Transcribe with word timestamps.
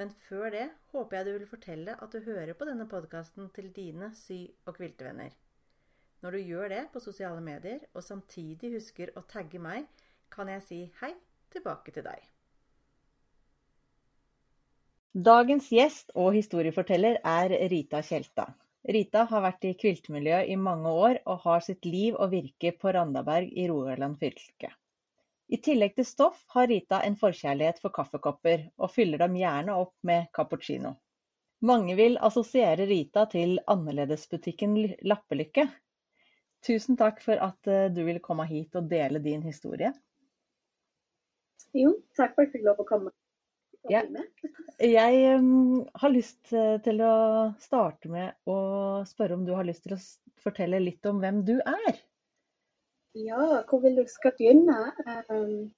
Men 0.00 0.10
før 0.26 0.50
det 0.50 0.66
håper 0.92 1.16
jeg 1.16 1.26
du 1.26 1.32
vil 1.36 1.50
fortelle 1.50 1.94
at 2.02 2.14
du 2.14 2.24
hører 2.26 2.56
på 2.58 2.66
denne 2.66 2.86
podkasten 2.90 3.50
til 3.54 3.70
dine 3.76 4.10
sy- 4.18 4.52
og 4.66 4.76
kviltevenner. 4.78 5.30
Når 6.24 6.34
du 6.34 6.40
gjør 6.48 6.70
det 6.72 6.82
på 6.92 7.02
sosiale 7.04 7.40
medier, 7.44 7.82
og 7.94 8.02
samtidig 8.02 8.72
husker 8.74 9.12
å 9.14 9.22
tagge 9.28 9.60
meg, 9.60 9.86
kan 10.34 10.48
jeg 10.50 10.62
si 10.66 10.80
hei 11.02 11.12
tilbake 11.54 11.94
til 11.94 12.06
deg. 12.06 12.22
Dagens 15.14 15.68
gjest 15.70 16.10
og 16.18 16.32
historieforteller 16.34 17.20
er 17.22 17.52
Rita 17.70 18.00
Tjelta. 18.02 18.48
Rita 18.84 19.22
har 19.30 19.44
vært 19.44 19.68
i 19.68 19.76
kviltmiljøet 19.78 20.50
i 20.50 20.56
mange 20.58 20.90
år, 20.90 21.20
og 21.30 21.44
har 21.44 21.62
sitt 21.62 21.86
liv 21.86 22.16
og 22.18 22.32
virke 22.32 22.72
på 22.80 22.90
Randaberg 22.96 23.52
i 23.54 23.68
Rogaland 23.70 24.18
fylke. 24.18 24.72
I 25.52 25.58
tillegg 25.60 25.94
til 25.98 26.06
stoff 26.08 26.40
har 26.54 26.68
Rita 26.70 27.02
en 27.04 27.16
forkjærlighet 27.20 27.80
for 27.82 27.92
kaffekopper, 27.94 28.68
og 28.80 28.92
fyller 28.92 29.20
dem 29.20 29.36
gjerne 29.36 29.76
opp 29.76 29.94
med 30.06 30.30
cappuccino. 30.32 30.94
Mange 31.64 31.96
vil 31.96 32.16
assosiere 32.20 32.86
Rita 32.88 33.26
til 33.32 33.58
annerledesbutikken 33.72 34.76
Lappelykke. 35.08 35.66
Tusen 36.64 36.96
takk 37.00 37.20
for 37.24 37.40
at 37.44 37.68
eh, 37.68 37.90
du 37.92 38.02
ville 38.06 38.24
komme 38.24 38.46
hit 38.48 38.76
og 38.80 38.88
dele 38.88 39.20
din 39.24 39.44
historie. 39.44 39.92
Jo, 41.76 41.92
takk 42.16 42.34
for 42.34 42.44
at 42.44 42.48
jeg 42.48 42.54
fikk 42.56 42.66
lov 42.68 42.80
å 42.80 42.88
komme. 42.88 43.12
Ja. 43.92 44.00
Jeg 44.80 45.38
um, 45.38 45.84
har 46.00 46.12
lyst 46.12 46.52
eh, 46.56 46.78
til 46.84 47.02
å 47.04 47.14
starte 47.60 48.08
med 48.10 48.32
å 48.48 48.56
spørre 49.06 49.36
om 49.36 49.44
du 49.44 49.52
har 49.54 49.66
lyst 49.68 49.84
til 49.84 49.96
å 49.96 50.00
fortelle 50.40 50.80
litt 50.80 51.04
om 51.06 51.20
hvem 51.20 51.42
du 51.46 51.58
er. 51.60 52.00
Ja, 53.14 53.62
hvor 53.68 53.78
vil 53.78 53.96
du 53.96 54.04
skal 54.06 54.32
begynne? 54.38 54.76
Um, 55.30 55.74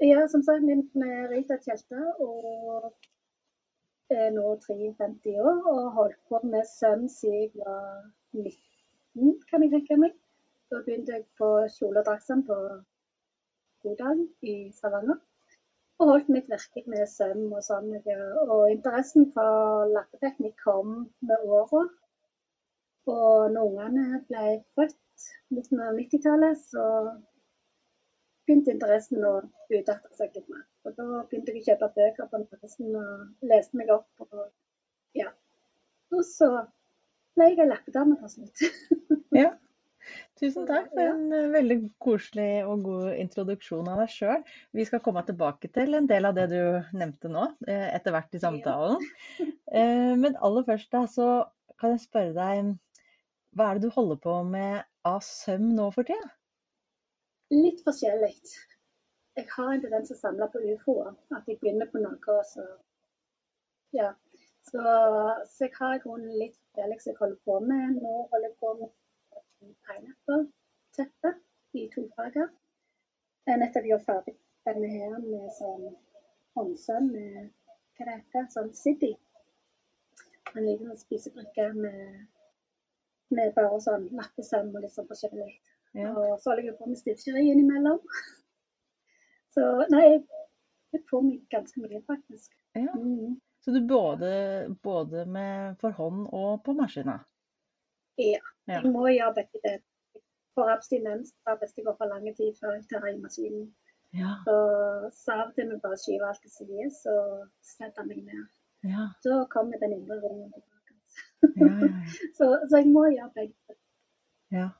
er 0.00 0.26
som 0.26 0.42
sagt 0.42 0.62
min 0.62 0.80
Rita 1.30 1.56
Tjelta 1.62 2.00
og 2.18 2.94
er 4.10 4.30
nå 4.34 4.56
53 4.64 5.36
år 5.38 5.60
og 5.72 5.76
har 5.82 5.92
holdt 5.98 6.18
på 6.28 6.40
med 6.42 6.66
søm 6.78 7.04
siden 7.08 7.38
jeg 7.42 7.50
var 7.66 8.10
19, 8.32 9.38
kan 9.50 9.62
jeg 9.62 9.70
tenke 9.70 10.00
meg. 10.02 10.16
Da 10.70 10.80
begynte 10.82 11.14
jeg 11.14 11.24
på 11.38 11.52
kjole 11.76 12.02
og 12.02 12.08
draktsøm 12.10 12.42
på 12.50 12.58
Godal 13.86 14.26
i 14.42 14.56
Stavanger. 14.74 15.22
Og 15.98 16.10
holdt 16.10 16.34
mitt 16.34 16.50
virke 16.50 16.82
med 16.90 17.06
søm 17.06 17.52
og 17.52 17.62
sånn. 17.62 17.94
Og 18.48 18.70
interessen 18.72 19.30
for 19.36 19.86
lappeteknikk 19.94 20.58
kom 20.66 21.04
med 21.22 21.46
åra. 21.46 21.86
Og 23.14 23.52
når 23.54 23.70
ungene 23.70 24.24
ble 24.26 24.44
født 24.74 24.98
midten 25.54 25.80
av 25.82 25.96
90-tallet, 25.98 26.60
så 26.60 26.84
begynte 28.44 28.74
interessen 28.74 29.24
å 29.24 29.34
utarte 29.72 30.12
seg 30.18 30.36
litt 30.36 30.48
mer. 30.52 30.64
Og 30.84 30.96
da 30.98 31.24
begynte 31.30 31.54
jeg 31.54 31.62
å 31.62 31.66
kjøpe 31.70 31.90
bøker 31.96 32.30
på 32.30 32.40
interessen 32.42 32.96
og 33.00 33.50
leste 33.50 33.80
meg 33.80 33.92
opp. 33.94 34.08
Og, 34.26 34.46
ja. 35.16 35.30
og 36.12 36.24
så 36.28 36.50
ble 37.34 37.50
jeg 37.50 37.64
ei 37.64 37.70
lappedame 37.70 38.20
til 38.22 38.34
slutt. 38.38 38.64
Ja. 39.34 39.48
Tusen 40.38 40.66
takk 40.68 40.92
for 40.92 41.00
en 41.00 41.32
eh, 41.34 41.48
veldig 41.50 41.76
koselig 42.02 42.48
og 42.68 42.84
god 42.86 43.16
introduksjon 43.18 43.88
av 43.90 44.02
deg 44.02 44.12
sjøl. 44.12 44.44
Vi 44.76 44.84
skal 44.86 45.02
komme 45.02 45.24
tilbake 45.26 45.70
til 45.74 45.96
en 45.98 46.06
del 46.06 46.28
av 46.28 46.36
det 46.36 46.44
du 46.52 46.60
nevnte 46.94 47.30
nå, 47.32 47.48
eh, 47.66 47.88
etter 47.96 48.14
hvert 48.14 48.36
i 48.36 48.42
samtalen. 48.42 49.00
Eh, 49.74 50.12
Men 50.20 50.36
aller 50.38 50.62
først 50.68 50.92
da, 50.94 51.00
så 51.10 51.28
kan 51.80 51.96
jeg 51.96 52.04
spørre 52.04 52.34
deg, 52.36 52.74
hva 53.58 53.70
er 53.72 53.80
det 53.80 53.88
du 53.88 53.96
holder 53.96 54.20
på 54.22 54.36
med 54.46 54.84
av 55.08 55.20
søm 55.26 55.68
nå 55.76 55.90
for 55.94 56.08
tida? 56.08 56.30
Litt 57.52 57.82
forskjellig. 57.86 58.34
Jeg 59.36 59.48
har 59.50 59.72
en 59.72 59.82
tendens 59.82 60.10
til 60.10 60.16
å 60.16 60.20
samle 60.20 60.48
på 60.52 60.62
ufoer. 60.72 61.14
At 61.34 61.48
jeg 61.50 61.60
begynner 61.60 61.90
på 61.90 62.02
noe, 62.02 62.18
og 62.38 62.44
så 62.50 62.66
Ja. 63.94 64.12
Så, 64.64 64.80
så 64.80 65.66
jeg 65.66 65.74
har 65.76 65.94
i 65.94 66.00
grunnen 66.00 66.38
litt 66.40 66.54
forskjellig 66.56 67.00
som 67.02 67.10
jeg 67.10 67.18
holder 67.20 67.40
på 67.44 67.58
med. 67.60 67.98
Nå 68.00 68.14
holder 68.30 68.48
jeg 68.48 68.56
på 68.62 68.70
med 68.78 68.94
pineapple-teppe 69.88 71.34
i 71.76 71.88
to 71.94 72.06
farger. 72.16 72.48
Jeg 73.46 73.60
nettopp 73.60 73.90
gjort 73.90 74.06
ferdig 74.08 74.34
denne 74.64 74.88
her 74.88 75.18
med 75.20 75.50
sånn 75.58 75.90
håndsøm 76.56 77.10
med 77.12 77.50
hva 77.98 78.06
det 78.08 78.14
heter, 78.16 78.46
sånn 78.54 78.72
City. 78.76 79.12
En 80.54 80.64
liten 80.64 80.96
spisebrikke 80.96 81.66
med, 81.76 82.22
med 83.36 83.54
bare 83.56 83.80
sånn 83.82 84.08
lappesøm 84.16 84.72
og 84.74 84.84
litt 84.84 84.94
sånn 84.94 85.08
forskjellig. 85.10 85.50
Ja. 85.94 86.10
Og 86.10 86.40
så 86.42 86.50
holder 86.50 86.70
jeg 86.70 86.78
på 86.78 86.88
med 86.90 87.00
stiftskjeri 87.00 87.46
innimellom. 87.52 88.00
Så 89.54 89.62
nei, 89.86 90.06
jeg 90.90 91.02
får 91.06 91.20
meg 91.22 91.42
ganske 91.52 91.78
mye, 91.78 92.00
faktisk. 92.08 92.56
Ja. 92.74 92.90
Mm. 92.90 93.36
Så 93.62 93.70
du 93.70 93.78
både, 93.86 94.30
både 94.82 95.22
med 95.30 95.78
for 95.78 95.94
hånd 95.94 96.26
og 96.34 96.64
på 96.66 96.74
maskina? 96.74 97.20
Ja. 98.18 98.40
Ja. 98.66 98.80
Jeg 98.80 98.90
må 98.90 99.06
gjøre 99.12 99.36
begge 99.38 99.60
deler. 99.62 99.84
For 100.54 100.70
abstinens 100.70 101.32
da 101.46 101.56
hvis 101.58 101.72
det 101.74 101.82
går 101.86 101.96
for 101.98 102.10
lang 102.10 102.26
tid 102.36 102.52
før 102.58 102.76
jeg 102.76 102.84
tar 102.90 103.06
i 103.10 103.16
maskinen. 103.18 103.64
Ja. 104.14 104.36
Så, 104.46 104.54
så 105.14 105.34
av 105.34 105.48
og 105.48 105.56
til 105.56 105.72
jeg 105.72 105.80
bare 105.82 105.98
skyve 105.98 106.28
alt 106.28 106.44
til 106.44 106.52
side, 106.54 106.90
så 106.94 107.14
setter 107.66 108.04
jeg 108.04 108.10
meg 108.10 108.20
ned. 108.28 108.44
Ja. 108.86 109.08
Da 109.26 109.40
kommer 109.54 109.80
den 109.82 109.96
indre 109.96 110.20
roen 110.22 110.52
tilbake. 110.52 110.73
Så, 112.38 112.48
så 112.68 112.80
jeg 112.80 112.90
må 112.92 113.06
gjøre 113.10 113.30
begge 113.36 113.76
ja. 114.54 114.70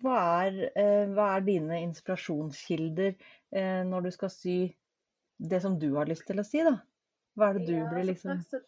Hva 0.00 0.18
er, 0.44 0.58
eh, 0.76 1.06
hva 1.14 1.30
er 1.36 1.44
dine 1.46 1.80
inspirasjonskilder 1.86 3.14
eh, 3.14 3.80
når 3.88 4.06
du 4.06 4.10
skal 4.14 4.32
sy 4.32 4.56
det 5.40 5.62
som 5.64 5.78
du 5.80 5.94
har 5.96 6.08
lyst 6.10 6.26
til 6.28 6.40
å 6.40 6.44
si, 6.44 6.60
da? 6.64 6.76
Hva 7.38 7.50
er 7.50 7.58
det 7.58 7.70
du 7.70 7.78
Ja, 7.78 7.86
blir 7.88 8.10
liksom 8.10 8.34
først 8.34 8.56
så 8.56 8.60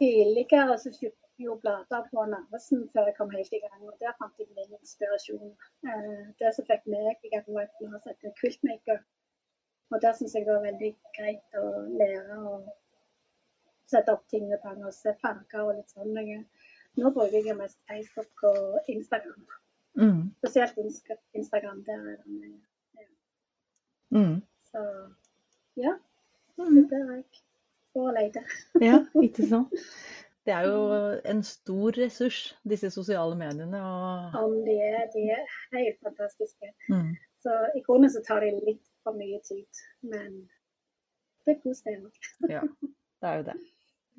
Tidligere 0.00 0.78
så 0.80 0.90
kjøpte 0.96 1.44
jo 1.44 1.54
blader 1.60 2.06
på 2.08 2.22
Narvesen 2.24 2.86
før 2.94 3.10
jeg 3.10 3.16
kom 3.18 3.32
helt 3.34 3.52
i 3.52 3.58
gang, 3.60 3.82
og 3.84 3.96
der 4.00 4.14
fant 4.16 4.38
jeg 4.40 4.48
min 4.56 4.78
inspirasjon. 4.78 5.50
Eh, 5.84 6.22
det 6.40 6.52
som 6.56 6.64
fikk 6.70 6.86
meg 6.88 7.26
i 7.26 7.32
gang, 7.34 7.44
var 7.52 7.66
et 7.66 7.74
blad 7.80 7.98
som 7.98 8.08
heter 8.08 8.32
Quiltmaker. 8.38 9.02
Og 9.92 10.00
der 10.00 10.16
syns 10.16 10.36
jeg 10.38 10.46
det 10.46 10.54
var 10.54 10.64
veldig 10.64 10.90
greit 11.18 11.58
å 11.60 11.66
lære 12.00 12.38
å 12.38 12.54
sette 13.90 14.12
opp 14.14 14.24
ting 14.30 14.46
og 14.54 14.60
tang 14.62 14.80
og 14.86 14.94
se 14.94 15.12
farger 15.22 15.62
og 15.66 15.74
litt 15.78 15.90
sånn. 15.92 16.14
Nå 16.98 17.10
bruker 17.14 17.44
jeg 17.46 17.56
mest 17.58 17.78
Facebook 17.90 18.42
og 18.50 18.88
Instagram. 18.90 19.44
mm. 19.98 20.22
Spesielt 20.40 20.78
Instagram. 21.34 21.84
Der 21.86 21.98
er 22.14 22.16
det 22.16 22.26
mye. 22.26 22.58
Mm. 24.10 24.40
Så 24.70 24.80
ja, 25.76 25.94
Mm. 26.58 26.88
det 26.90 26.92
er 26.98 27.12
jeg. 27.14 27.24
Og 27.94 28.12
leter. 28.14 28.42
Ja, 28.88 28.98
ikke 29.22 29.46
sant? 29.52 29.72
Det 30.46 30.52
er 30.54 30.66
jo 30.66 31.20
en 31.30 31.42
stor 31.44 31.92
ressurs, 31.96 32.56
disse 32.68 32.90
sosiale 32.90 33.36
mediene. 33.36 33.80
Og... 33.80 34.34
Om 34.44 34.54
de 34.66 34.74
er, 34.82 35.06
de 35.14 35.22
er 35.30 35.44
helt 35.76 35.98
fantastiske. 36.02 36.72
Mm. 36.88 37.14
Så 37.42 37.54
i 37.76 37.80
grunnen 37.86 38.10
så 38.10 38.22
tar 38.26 38.40
de 38.44 38.50
litt 38.66 38.86
for 39.04 39.16
mye 39.16 39.40
tid, 39.46 39.82
men 40.02 40.40
det 41.46 41.54
er 41.56 41.60
kos 41.62 41.82
det. 41.86 41.94
Ja, 42.50 42.60
det 43.22 43.28
er 43.30 43.36
jo 43.40 43.46
det. 43.50 43.56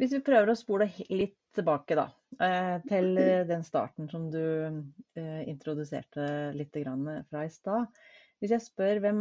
Hvis 0.01 0.15
vi 0.15 0.23
prøver 0.25 0.49
å 0.49 0.57
spole 0.57 0.87
litt 1.13 1.37
tilbake 1.53 1.97
da, 1.99 2.07
eh, 2.41 2.77
til 2.89 3.11
den 3.49 3.61
starten 3.63 4.07
som 4.09 4.29
du 4.33 4.41
eh, 4.41 5.41
introduserte 5.51 6.25
litt 6.57 6.73
fra 6.73 7.43
i 7.45 7.51
stad. 7.53 7.99
Hvis 8.41 8.55
jeg 8.55 8.65
spør 8.65 9.01
hvem 9.03 9.19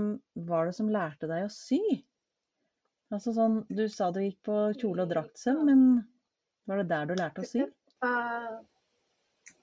var 0.49 0.71
det 0.71 0.77
som 0.79 0.88
lærte 0.88 1.29
deg 1.29 1.44
å 1.44 1.53
sy? 1.53 1.81
Altså 3.12 3.35
sånn, 3.37 3.65
Du 3.69 3.88
sa 3.93 4.11
du 4.11 4.23
gikk 4.23 4.38
på 4.47 4.56
kjole- 4.81 5.05
og 5.05 5.11
draktsøm, 5.12 5.65
men 5.67 5.81
var 6.71 6.81
det 6.81 6.88
der 6.93 7.11
du 7.11 7.15
lærte 7.19 7.43
å 7.43 7.49
sy? 7.49 7.67
Uh, 8.00 8.62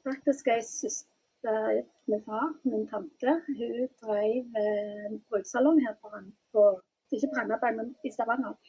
faktisk 0.05 0.51
ei 0.53 0.59
søster 0.61 1.81
min 2.11 2.21
far, 2.27 2.51
min 2.67 2.85
tante, 2.91 3.39
hun 3.47 3.87
drev 4.03 4.59
en 4.61 5.17
brukssalong 5.31 5.79
her 5.85 5.95
på, 6.03 6.11
på 6.53 6.67
ikke 7.15 7.31
på 7.31 7.39
Randaberg, 7.39 7.79
men 7.79 7.95
i 8.05 8.11
Stavanger. 8.11 8.59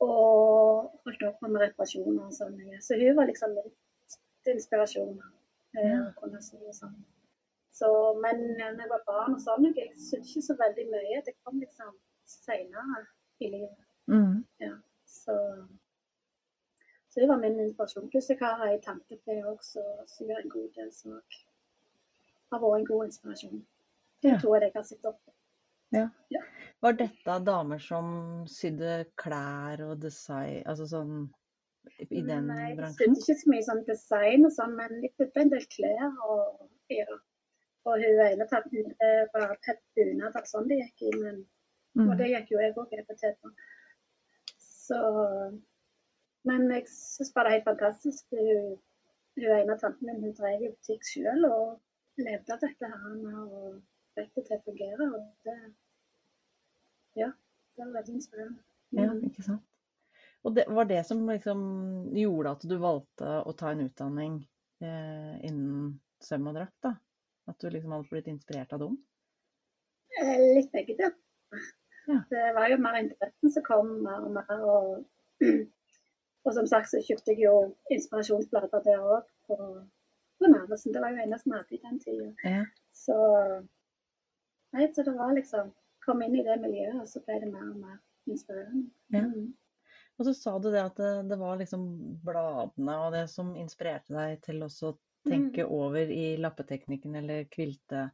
Og 0.00 0.90
holdt 1.04 1.22
opp 1.28 1.42
med 1.42 1.60
reparasjoner 1.60 2.22
og 2.24 2.32
sånn. 2.32 2.56
Så 2.80 2.96
hun 3.00 3.16
var 3.16 3.26
liksom 3.28 3.54
litt 3.54 4.52
inspirasjon. 4.54 5.20
eh, 5.76 5.90
Ja. 5.90 6.12
sånn. 6.72 6.94
Så, 7.72 7.88
men 8.20 8.40
når 8.58 8.80
jeg 8.80 8.88
var 8.90 9.02
barn 9.06 9.34
og 9.34 9.40
sånn, 9.40 9.74
jeg 9.76 9.92
syntes 9.96 10.30
ikke 10.36 10.42
så 10.46 10.56
veldig 10.58 10.86
mye. 10.90 11.22
Det 11.24 11.34
kom 11.44 11.60
liksom 11.60 11.94
senere 12.26 13.06
i 13.40 13.48
livet. 13.50 13.76
Mm. 14.08 14.44
Ja, 14.60 14.74
så 15.06 15.66
Så 17.10 17.20
hun 17.20 17.28
var 17.28 17.38
min 17.38 17.58
inspirasjon. 17.60 18.08
Pluss 18.10 18.28
jeg 18.30 18.38
har 18.38 18.60
ei 18.68 18.78
tante 18.78 19.16
til 19.24 19.44
også, 19.44 19.82
som 20.06 20.26
gjør 20.28 20.42
en 20.44 20.48
god 20.48 20.68
del, 20.76 20.92
som 20.92 21.12
har 22.52 22.60
vært 22.60 22.78
en 22.78 22.84
god 22.86 23.04
inspirasjon. 23.06 23.66
De 24.22 24.28
Ja. 24.28 24.38
to 24.38 24.54
er 24.54 24.60
det 24.60 24.66
jeg 24.72 24.74
har 24.74 24.82
sett 24.84 25.04
opp 25.04 25.18
til. 25.24 25.32
Ja. 25.96 26.06
Ja. 26.30 26.42
Var 26.80 26.96
dette 26.96 27.36
damer 27.44 27.82
som 27.82 28.10
sydde 28.48 29.04
klær 29.20 29.82
og 29.88 29.98
design, 30.00 30.62
altså 30.70 30.86
sånn 30.88 31.14
i 32.06 32.22
den 32.24 32.46
Nei, 32.48 32.70
bransjen? 32.78 33.16
sydde 33.16 33.24
ikke 33.24 33.40
så 33.42 33.50
mye 33.52 33.66
sånn 33.66 33.82
design 33.88 34.46
og 34.48 34.54
sånn, 34.54 34.76
men 34.78 35.00
jeg 35.04 35.12
sydde 35.16 35.44
en 35.44 35.52
del 35.54 35.66
klær. 35.74 36.06
Og, 36.30 36.68
ja. 36.94 37.20
og 37.90 38.04
hun 38.04 38.22
ene 38.26 38.46
tanten 38.48 38.94
var 39.34 39.56
tett 39.66 39.82
bunad 39.98 40.38
og 40.38 40.48
sånn 40.48 40.70
det 40.70 40.80
gikk 40.84 41.10
i, 41.10 41.16
men 41.24 41.42
Mm. 41.98 42.06
Og 42.06 42.18
det 42.18 42.28
gikk 42.30 42.52
jo 42.52 42.62
jeg 42.62 42.76
òg 42.78 42.94
EPT 43.00 43.24
på. 43.42 43.50
Så 44.62 45.00
Men 46.48 46.70
jeg 46.72 46.86
syns 46.88 47.32
bare 47.34 47.50
det 47.50 47.50
er 47.50 47.56
helt 47.58 47.68
fantastisk. 47.68 48.30
Hun, 48.32 48.76
hun 49.36 49.56
ene 49.58 49.76
tanten 49.80 50.06
min 50.08 50.22
hun 50.24 50.36
drev 50.38 50.62
jo 50.64 50.70
butikk 50.72 51.04
sjøl 51.04 51.44
og 51.50 52.22
levde 52.22 52.54
av 52.54 52.62
dette 52.62 52.88
her 52.92 53.42
og 53.42 53.74
det 54.20 54.44
til 54.46 54.56
å 54.58 54.62
fungere. 54.66 55.08
Og 55.14 55.26
det 55.44 55.56
Ja, 57.18 57.26
det 57.76 57.84
var 57.86 57.92
veldig 57.98 58.14
inspirerende. 58.14 58.62
Ja, 58.92 59.06
Mm. 59.10 59.24
ikke 59.30 59.42
sant. 59.42 59.62
Og 60.44 60.54
det 60.56 60.64
var 60.68 60.84
det 60.88 61.02
som 61.06 61.26
liksom 61.28 61.60
gjorde 62.16 62.50
at 62.56 62.62
du 62.68 62.76
valgte 62.80 63.32
å 63.44 63.52
ta 63.56 63.70
en 63.74 63.82
utdanning 63.88 64.38
eh, 64.80 65.34
innen 65.44 66.00
søm 66.20 66.46
og 66.48 66.54
drakt, 66.56 66.76
da? 66.82 66.94
At 67.48 67.58
du 67.60 67.68
liksom 67.70 67.92
hadde 67.92 68.08
blitt 68.08 68.26
inspirert 68.30 68.72
av 68.72 68.78
dem? 68.80 68.96
Eh, 70.20 70.54
Litt 70.56 70.70
begge 70.72 70.96
deler. 70.96 71.16
Ja. 72.08 72.22
Det 72.30 72.46
var 72.56 72.68
jo 72.70 72.78
mer 72.78 72.96
interessen 73.02 73.52
som 73.52 73.62
kom 73.66 73.90
mer 74.02 74.24
og 74.24 74.32
mer. 74.38 74.64
Og, 74.64 75.04
og 76.44 76.54
som 76.56 76.66
sagt 76.66 76.88
så 76.90 77.02
kjøpte 77.04 77.34
jeg 77.34 77.44
jo 77.44 77.74
inspirasjonsblader 77.90 78.82
der 78.86 79.04
òg 79.04 79.28
på, 79.46 79.56
på 80.40 80.50
Narvesen. 80.50 80.92
Det 80.94 81.02
var 81.04 81.12
jo 81.12 81.22
eneste 81.26 81.50
vi 81.50 81.56
hadde 81.58 81.76
i 81.76 81.82
den 81.84 82.00
tida. 82.00 82.30
Ja. 82.48 82.64
Så, 82.96 83.16
nei, 84.76 84.88
så 84.94 85.04
det 85.06 85.16
var 85.18 85.34
liksom 85.36 85.72
Kom 86.00 86.22
inn 86.24 86.32
i 86.32 86.42
det 86.42 86.54
miljøet, 86.62 86.96
og 87.02 87.08
så 87.10 87.20
ble 87.26 87.34
det 87.42 87.50
mer 87.52 87.66
og 87.68 87.76
mer 87.76 87.98
inspirerende. 88.24 88.86
Ja. 89.12 89.20
Mm. 89.20 89.50
Og 90.16 90.24
så 90.24 90.32
sa 90.32 90.54
du 90.56 90.70
det 90.72 90.80
at 90.80 90.96
det, 90.96 91.10
det 91.28 91.36
var 91.36 91.58
liksom 91.60 91.82
bladene 92.24 92.94
og 93.04 93.12
det 93.12 93.26
som 93.28 93.50
inspirerte 93.60 94.14
deg 94.16 94.40
til 94.46 94.64
også 94.64 94.94
å 94.94 94.96
tenke 95.28 95.66
over 95.68 96.08
i 96.08 96.38
lappeteknikken 96.40 97.18
eller 97.20 97.44
kvilte, 97.52 98.06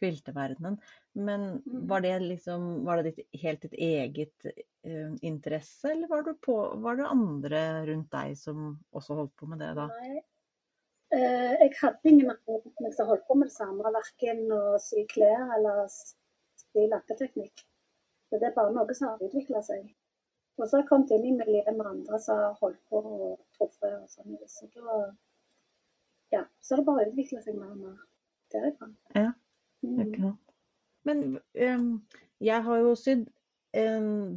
kvilteverdenen. 0.00 0.78
Men 1.12 1.44
Mm. 1.66 1.86
var 1.88 2.00
det 2.00 2.14
liksom 2.24 2.84
var 2.84 3.02
det 3.02 3.12
ditt, 3.12 3.28
helt 3.42 3.62
ditt 3.62 3.76
eget 3.76 4.48
uh, 4.48 5.12
interesse, 5.20 5.92
eller 5.92 6.08
var, 6.08 6.24
du 6.24 6.32
på, 6.40 6.56
var 6.80 6.96
det 6.96 7.10
andre 7.12 7.62
rundt 7.90 8.10
deg 8.12 8.32
som 8.40 8.78
også 8.96 9.20
holdt 9.20 9.36
på 9.36 9.48
med 9.52 9.60
det 9.60 9.74
da? 9.76 9.90
Nei. 9.92 10.24
Eh, 11.14 11.52
jeg 11.62 11.72
hadde 11.80 12.10
ingen 12.10 12.32
andre 12.32 12.92
som 12.96 13.10
holdt 13.10 13.26
på 13.28 13.36
med 13.38 13.50
det 13.50 13.54
samme, 13.54 13.92
verken 13.94 14.42
å 14.52 14.62
sy 14.82 15.04
klær 15.12 15.52
eller 15.58 15.84
sy 15.92 16.88
lakketeknikk. 16.90 17.62
Så 18.26 18.40
det 18.42 18.50
er 18.50 18.56
bare 18.56 18.74
noe 18.74 18.96
som 18.98 19.12
har 19.12 19.22
utvikla 19.22 19.62
seg. 19.62 19.86
Og 20.56 20.64
så 20.64 20.78
har 20.78 20.82
jeg 20.82 20.88
kommet 20.90 21.12
inn 21.14 21.28
i 21.28 21.36
miljøet 21.36 21.76
med 21.76 21.86
andre 21.92 22.18
som 22.24 22.40
har 22.42 22.58
holdt 22.60 22.82
på 22.90 23.02
og 23.04 23.40
truffet 23.58 23.92
og 23.92 24.10
sånn. 24.10 24.38
Så 24.50 24.68
da 24.74 25.00
ja, 26.34 26.42
så 26.60 26.74
har 26.74 26.82
det 26.82 26.86
bare 26.88 27.08
utvikla 27.10 27.42
seg 27.44 27.58
mer 27.60 27.74
og 27.74 27.82
mer 27.84 27.98
derifra. 28.54 28.88
Ja, 29.14 29.30
Mm. 29.86 30.00
Ikke 30.00 30.20
sant? 30.20 30.40
Men 31.02 31.38
um, 31.54 32.06
jeg 32.40 32.62
har 32.62 32.76
jo 32.82 32.94
sydd 32.98 33.26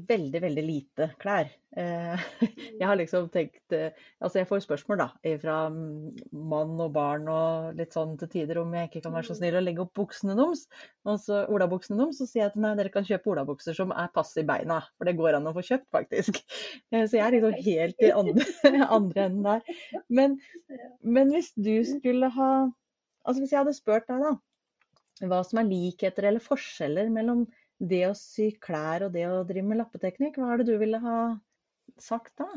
veldig, 0.10 0.40
veldig 0.44 0.64
lite 0.66 1.08
klær. 1.22 1.50
Eh, 1.78 2.24
jeg 2.80 2.86
har 2.90 2.98
liksom 2.98 3.28
tenkt 3.30 3.76
eh, 3.78 3.94
Altså, 4.18 4.40
jeg 4.40 4.48
får 4.50 4.64
spørsmål 4.66 5.00
da 5.04 5.08
fra 5.40 5.58
mann 5.70 6.74
og 6.82 6.90
barn 6.96 7.28
og 7.30 7.78
litt 7.78 7.94
sånn 7.94 8.16
til 8.20 8.32
tider 8.34 8.58
om 8.60 8.74
jeg 8.74 8.90
ikke 8.90 9.04
kan 9.06 9.14
være 9.14 9.30
så 9.30 9.38
snill 9.38 9.60
å 9.60 9.62
legge 9.64 9.84
opp 9.86 9.94
buksene 10.00 10.36
deres. 10.40 10.66
Og 11.08 11.22
så 11.24 11.44
olabuksene 11.52 12.02
deres. 12.02 12.20
Så 12.20 12.28
sier 12.30 12.46
jeg 12.46 12.54
at 12.54 12.60
nei, 12.60 12.74
dere 12.80 12.94
kan 12.94 13.08
kjøpe 13.08 13.34
olabukser 13.36 13.78
som 13.78 13.94
er 13.94 14.12
pass 14.16 14.34
i 14.42 14.46
beina. 14.50 14.82
For 14.98 15.10
det 15.10 15.16
går 15.20 15.38
an 15.38 15.50
å 15.52 15.56
få 15.56 15.66
kjøpt, 15.72 15.90
faktisk. 15.96 16.42
Eh, 16.90 17.06
Så 17.06 17.20
jeg 17.20 17.26
er 17.26 17.36
liksom 17.36 17.58
helt 17.66 18.00
i 18.02 18.10
andre, 18.16 18.46
andre 18.98 19.26
enden 19.28 19.46
der. 19.46 19.82
Men, 20.10 20.40
men 21.06 21.34
hvis 21.36 21.52
du 21.56 21.76
skulle 21.86 22.32
ha 22.34 22.52
Altså 23.28 23.44
hvis 23.44 23.52
jeg 23.52 23.60
hadde 23.60 23.76
spurt 23.76 24.08
deg, 24.10 24.24
da 24.24 24.32
hva 25.28 25.42
som 25.44 25.60
er 25.60 25.68
likheter 25.68 26.30
eller 26.30 26.44
forskjeller 26.44 27.10
mellom 27.12 27.44
det 27.80 28.02
å 28.10 28.16
sy 28.18 28.50
klær 28.60 29.06
og 29.08 29.14
det 29.16 29.26
å 29.30 29.44
drive 29.48 29.68
med 29.68 29.80
lappeteknikk. 29.80 30.38
Hva 30.40 30.54
er 30.54 30.62
det 30.62 30.68
du 30.74 30.78
ville 30.82 31.00
ha 31.04 31.20
sagt 32.00 32.36
da? 32.42 32.48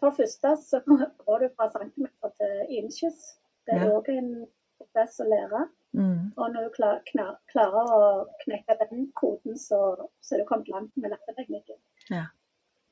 For 0.00 0.10
det 0.10 0.22
første 0.22 0.54
så 0.64 0.80
går 0.86 1.44
du 1.44 1.48
fra 1.56 1.68
centimeter 1.74 2.32
til 2.40 2.74
inches. 2.80 3.36
Det 3.68 3.76
er 3.76 3.84
Ja. 3.86 3.92
òg 3.98 4.08
en 4.08 4.46
prosess 4.80 5.20
å 5.20 5.28
lære. 5.28 5.68
Mm. 5.92 6.32
Og 6.36 6.52
når 6.54 6.64
du 6.64 6.70
klar, 6.70 7.00
knar, 7.10 7.36
klarer 7.52 7.90
å 7.92 8.26
knekke 8.44 8.76
den 8.90 9.10
koden, 9.18 9.58
så, 9.58 10.08
så 10.22 10.34
er 10.34 10.38
du 10.40 10.46
kommet 10.48 10.68
langt 10.68 10.96
med 10.96 11.10
lappeteknikken. 11.10 11.76
Ja. 12.10 12.24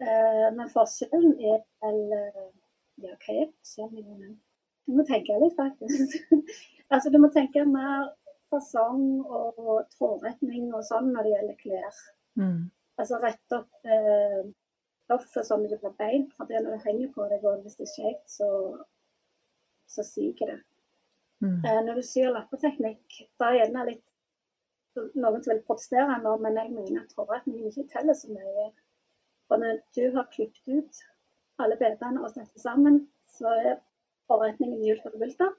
Eh, 0.00 0.48
men 0.54 0.68
forskjellen 0.68 1.38
er 1.40 1.62
vel 1.82 2.12
eh, 2.12 2.48
Ja, 2.98 3.14
hva 3.14 3.34
er 3.40 3.46
forskjellen? 3.54 4.36
Du 4.88 4.92
må 4.98 5.04
tenke 5.06 5.36
litt, 5.38 5.54
faktisk. 5.56 6.16
altså, 6.92 7.10
du 7.10 7.18
må 7.22 7.30
tenke 7.30 7.64
mer 7.64 8.10
fasong 8.52 9.24
og 9.24 9.88
trådretning 9.96 10.72
og 10.74 10.84
sånn 10.86 11.12
når 11.12 11.26
det 11.26 11.34
gjelder 11.34 11.60
klær. 11.62 12.00
Mm. 12.40 12.58
Altså 12.98 13.20
rette 13.22 13.60
opp 13.60 13.88
eh, 13.88 14.40
stoffet 15.08 15.46
sånn 15.48 15.64
at 15.66 15.74
det 15.74 15.80
blir 15.82 15.96
beint. 16.00 16.34
For 16.36 16.50
det 16.50 16.62
når 16.64 16.76
det 16.76 16.84
henger 16.86 17.12
på 17.14 17.28
deg, 17.30 17.44
og 17.46 17.64
hvis 17.64 17.78
det 17.78 17.86
er 17.86 17.94
skjevt, 17.94 18.26
så, 18.32 18.50
så 19.88 20.04
siger 20.06 20.52
det. 20.52 20.58
Mm. 21.44 21.58
Eh, 21.62 21.80
når 21.86 22.00
du 22.00 22.04
syr 22.06 22.32
lappeteknikk, 22.34 23.20
da 23.38 23.48
er 23.48 23.54
det 23.54 23.62
gjerne 23.62 23.88
litt 23.92 24.04
noen 25.14 25.42
som 25.44 25.52
vil 25.52 25.64
protestere 25.66 26.16
nå, 26.22 26.32
men 26.42 26.56
jeg 26.58 26.72
mener 26.74 27.02
at 27.04 27.12
trådretningen 27.14 27.70
ikke 27.70 27.86
teller 27.92 28.16
så 28.18 28.32
mye. 28.32 28.70
For 29.48 29.62
når 29.62 29.78
du 29.96 30.08
har 30.16 30.26
klippet 30.34 30.66
ut 30.66 31.02
alle 31.62 31.78
bedene 31.80 32.22
og 32.24 32.32
satt 32.34 32.58
sammen, 32.60 33.04
så 33.38 33.52
er 33.62 33.78
trådretningen 34.28 34.82
gjort 34.84 35.04
for 35.06 35.20
bulter. 35.22 35.54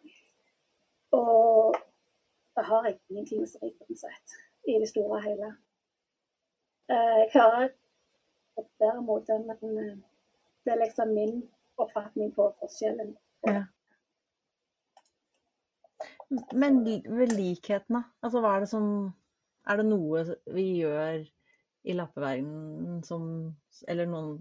Og 1.15 1.79
det 2.59 2.67
har 2.67 2.87
ingenting 2.91 3.43
å 3.43 3.49
si 3.49 3.71
uansett, 3.87 4.37
i 4.67 4.77
det 4.81 4.89
store 4.91 5.17
og 5.17 5.25
hele. 5.25 5.49
Eh, 6.91 7.15
jeg 7.23 7.31
hører 7.37 7.69
protestere 8.57 9.01
mot 9.05 9.27
men 9.47 9.81
eh, 9.83 9.97
det 10.65 10.73
er 10.73 10.81
liksom 10.83 11.13
min 11.15 11.35
oppfatning 11.79 12.33
på 12.35 12.49
forskjellen. 12.59 13.13
Ja. 13.47 13.63
Men 16.53 16.83
ved 16.85 17.33
likhetene, 17.33 18.03
altså 18.21 18.41
hva 18.43 18.55
er 18.55 18.65
det 18.65 18.69
som 18.69 18.85
Er 19.69 19.79
det 19.79 19.85
noe 19.89 20.21
vi 20.55 20.63
gjør 20.79 21.23
i 21.83 21.95
lappeverdenen 21.97 23.01
som 23.05 23.23
Eller 23.87 24.07
noen 24.09 24.37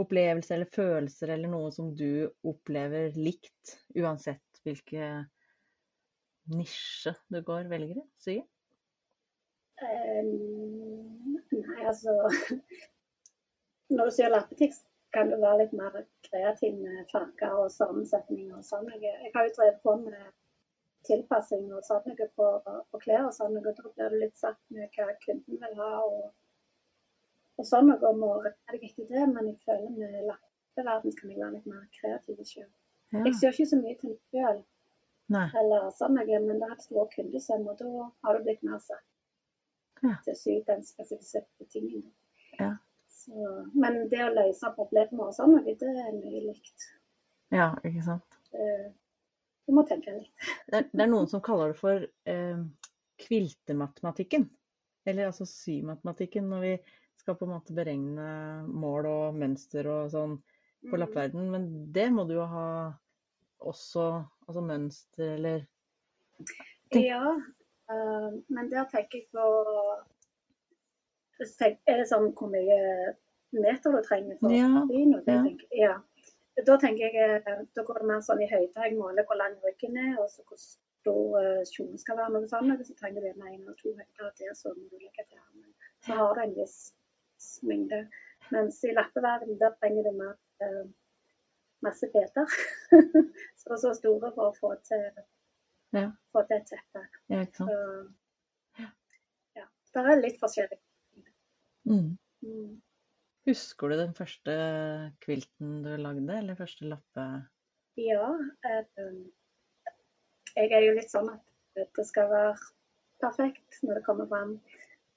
opplevelser 0.00 0.56
eller 0.56 0.70
følelser 0.72 1.32
eller 1.34 1.50
noe 1.50 1.70
som 1.72 1.90
du 1.96 2.28
opplever 2.44 3.14
likt, 3.16 3.78
uansett 3.96 4.60
hvilken 4.66 5.24
nisje 6.52 7.14
du 7.32 7.40
går 7.46 7.70
velger 7.70 8.00
i? 8.00 8.04
sy? 8.22 8.36
Um, 9.82 11.36
nei, 11.52 11.80
altså 11.84 12.14
Når 13.96 14.08
du 14.08 14.14
sier 14.16 14.32
lappetikk, 14.32 14.74
kan 15.14 15.30
du 15.30 15.36
være 15.40 15.60
litt 15.62 15.74
mer 15.76 15.94
kreativ 16.26 16.78
med 16.80 17.04
farger 17.12 17.52
og 17.60 17.68
sammensetninger 17.72 18.56
og 18.56 18.64
sånn. 18.66 18.88
Jeg, 19.00 19.30
har 19.34 19.46
jo 19.46 19.52
drevet 19.58 19.78
på 19.84 19.94
med 20.00 20.24
tilpassing 21.06 21.68
og 21.70 21.84
sånn 21.86 22.08
noe 22.10 22.26
på, 22.40 22.48
på 22.90 23.00
klær 23.04 23.28
og 23.28 23.36
sånn, 23.36 23.54
og 23.60 23.68
da 23.68 23.74
blir 23.86 24.12
du 24.12 24.18
litt 24.24 24.36
satt 24.40 24.58
med 24.74 24.90
hva 24.96 25.14
kunden 25.22 25.62
vil 25.62 25.78
ha. 25.78 25.92
og, 26.02 26.32
og 27.56 27.68
sånn 27.68 27.88
noe 27.92 28.10
om 28.10 28.24
å 28.26 28.32
rette 28.44 28.74
deg 28.74 28.88
etter 28.90 29.08
det, 29.12 29.26
men 29.32 29.52
jeg 29.52 29.60
føler 29.64 29.94
med 29.94 30.18
lappeverden 30.32 31.16
kan 31.20 31.32
jeg 31.32 31.40
være 31.40 31.54
litt 31.54 31.70
mer 31.70 31.86
kreativ 32.00 32.42
sjøl. 32.42 32.68
Ja. 33.14 33.22
Jeg 33.22 33.36
ser 33.38 33.54
ikke 33.54 33.70
så 33.70 33.80
mye 33.80 34.00
til 34.00 34.12
meg 34.12 34.34
sjøl, 34.34 34.60
Nei. 35.28 35.48
eller 35.58 35.88
noe, 35.90 36.40
men 36.46 36.58
det 36.60 36.68
har 36.68 36.76
et 36.76 36.82
stort 36.84 37.14
kundesøm, 37.16 37.64
og 37.68 37.78
da 37.80 38.10
har 38.24 38.36
du 38.38 38.44
blitt 38.44 38.62
mer 38.62 38.78
satt 38.78 39.02
Ja. 40.02 40.16
til 40.24 40.32
å 40.34 40.36
sy 40.36 40.60
den 40.66 40.82
spesifiserte 40.86 41.66
tingen. 41.72 42.04
Ja. 42.60 42.76
Så, 43.08 43.70
men 43.74 44.08
det 44.08 44.20
å 44.22 44.34
løse 44.34 44.70
problemer 44.76 45.26
og 45.28 45.34
sånn, 45.34 45.56
det 45.64 45.82
er 45.82 46.12
mye 46.14 46.44
likt. 46.46 46.90
ja, 47.50 47.74
ikke 47.84 48.04
sant. 48.04 48.38
Eh, 48.52 48.92
Du 49.66 49.72
må 49.74 49.82
tenke 49.82 50.12
litt. 50.14 50.30
Det 50.70 50.76
er, 50.78 50.84
det 50.92 51.02
er 51.02 51.08
noen 51.10 51.26
som 51.26 51.40
kaller 51.42 51.72
det 51.72 51.76
for 51.80 52.04
eh, 52.30 52.58
kviltematematikken. 53.18 54.44
Eller 55.06 55.26
altså 55.26 55.46
symatematikken, 55.46 56.46
når 56.50 56.60
vi 56.60 56.74
skal 57.18 57.34
på 57.34 57.46
en 57.48 57.54
måte 57.56 57.74
beregne 57.74 58.28
mål 58.68 59.06
og 59.10 59.34
mønster 59.40 59.88
og 59.90 60.10
sånn 60.14 60.36
på 60.86 60.94
Mm. 60.94 61.00
lappverden. 61.00 61.50
Men 61.50 61.66
det 61.92 62.12
må 62.12 62.24
du 62.28 62.34
jo 62.34 62.46
ha 62.46 62.94
også, 63.60 64.24
altså 64.48 64.62
mønster 64.64 65.34
eller 65.36 65.64
Tenk- 66.92 67.06
Ja, 67.06 67.22
uh, 67.92 68.32
men 68.48 68.70
der 68.70 68.84
tenker 68.92 69.18
jeg 69.18 69.28
på 69.32 69.44
tenk- 71.60 71.82
Er 71.86 71.96
det 72.02 72.08
sånn 72.10 72.32
hvor 72.36 72.50
mye 72.52 72.80
meter 73.56 73.94
du 73.94 74.02
trenger 74.04 74.38
for 74.40 74.52
Ja, 74.52 74.66
å 74.82 74.86
sy 74.90 75.04
noe? 75.10 75.22
ja. 75.26 75.42
Tenker, 75.42 75.68
ja. 75.72 75.94
da 76.66 76.76
tenker 76.80 77.12
jeg 77.12 77.42
eh, 77.46 77.62
da 77.76 77.82
går 77.84 78.00
det 78.02 78.08
mer 78.10 78.20
sånn 78.24 78.42
i 78.42 78.48
høyde. 78.50 78.72
Jeg 78.84 78.96
måler 78.98 79.24
hvor 79.28 79.36
lang 79.40 79.56
ryggen 79.64 79.96
er, 80.00 80.14
og 80.20 80.28
så 80.32 80.44
hvor 80.48 80.60
stor 80.60 81.36
uh, 81.40 81.62
kjolen 81.72 81.98
skal 82.00 82.16
være. 82.20 82.32
noe 82.34 82.48
sånt. 82.48 82.84
Så 82.88 82.94
trenger 83.00 83.20
du 83.26 83.40
med 83.40 83.52
én 83.52 83.60
eller 83.62 83.76
to 83.80 83.92
høyder 83.94 84.32
til, 84.38 84.52
så 84.56 84.72
må 84.76 84.88
du 84.90 84.96
legge 84.98 85.24
til 85.28 85.38
armen. 85.40 85.72
Så 86.06 86.16
har 86.20 86.34
det 86.38 86.44
en 86.48 86.54
viss 86.56 86.78
mengde. 87.62 88.06
Mens 88.52 88.82
i 88.84 88.92
lappeverden 88.96 89.58
der 89.60 89.74
trenger 89.80 90.02
du 90.08 90.12
mer 90.16 90.34
masse 91.84 92.08
biter. 92.12 92.46
så 93.60 93.78
så 93.80 93.92
store 93.98 94.32
for 94.34 94.50
å 94.50 94.56
få 94.56 94.74
til, 94.86 95.08
Ja. 95.96 96.10
få 96.32 96.42
til 96.48 96.56
et 96.60 96.70
teppe. 96.70 97.04
Ja, 97.32 97.44
Så 97.56 97.68
ja. 99.56 99.66
Det 99.94 100.04
er 100.04 100.20
litt 100.20 100.40
forskjellig. 100.40 100.78
Mm. 101.88 102.16
Mm. 102.44 102.72
Husker 103.46 103.88
du 103.92 103.96
den 104.00 104.14
første 104.14 104.54
kvilten 105.22 105.82
du 105.84 105.92
lagde, 105.96 106.38
eller 106.38 106.58
første 106.58 106.88
lappe... 106.90 107.26
Ja. 107.96 108.32
eh, 108.66 109.12
jeg 110.56 110.72
er 110.72 110.82
jo 110.84 110.96
litt 110.96 111.12
sånn 111.12 111.30
at 111.32 111.44
det 111.76 112.04
skal 112.08 112.28
være 112.32 112.56
perfekt 113.22 113.78
når 113.84 114.00
det 114.00 114.04
kommer 114.06 114.28
fram. 114.28 114.56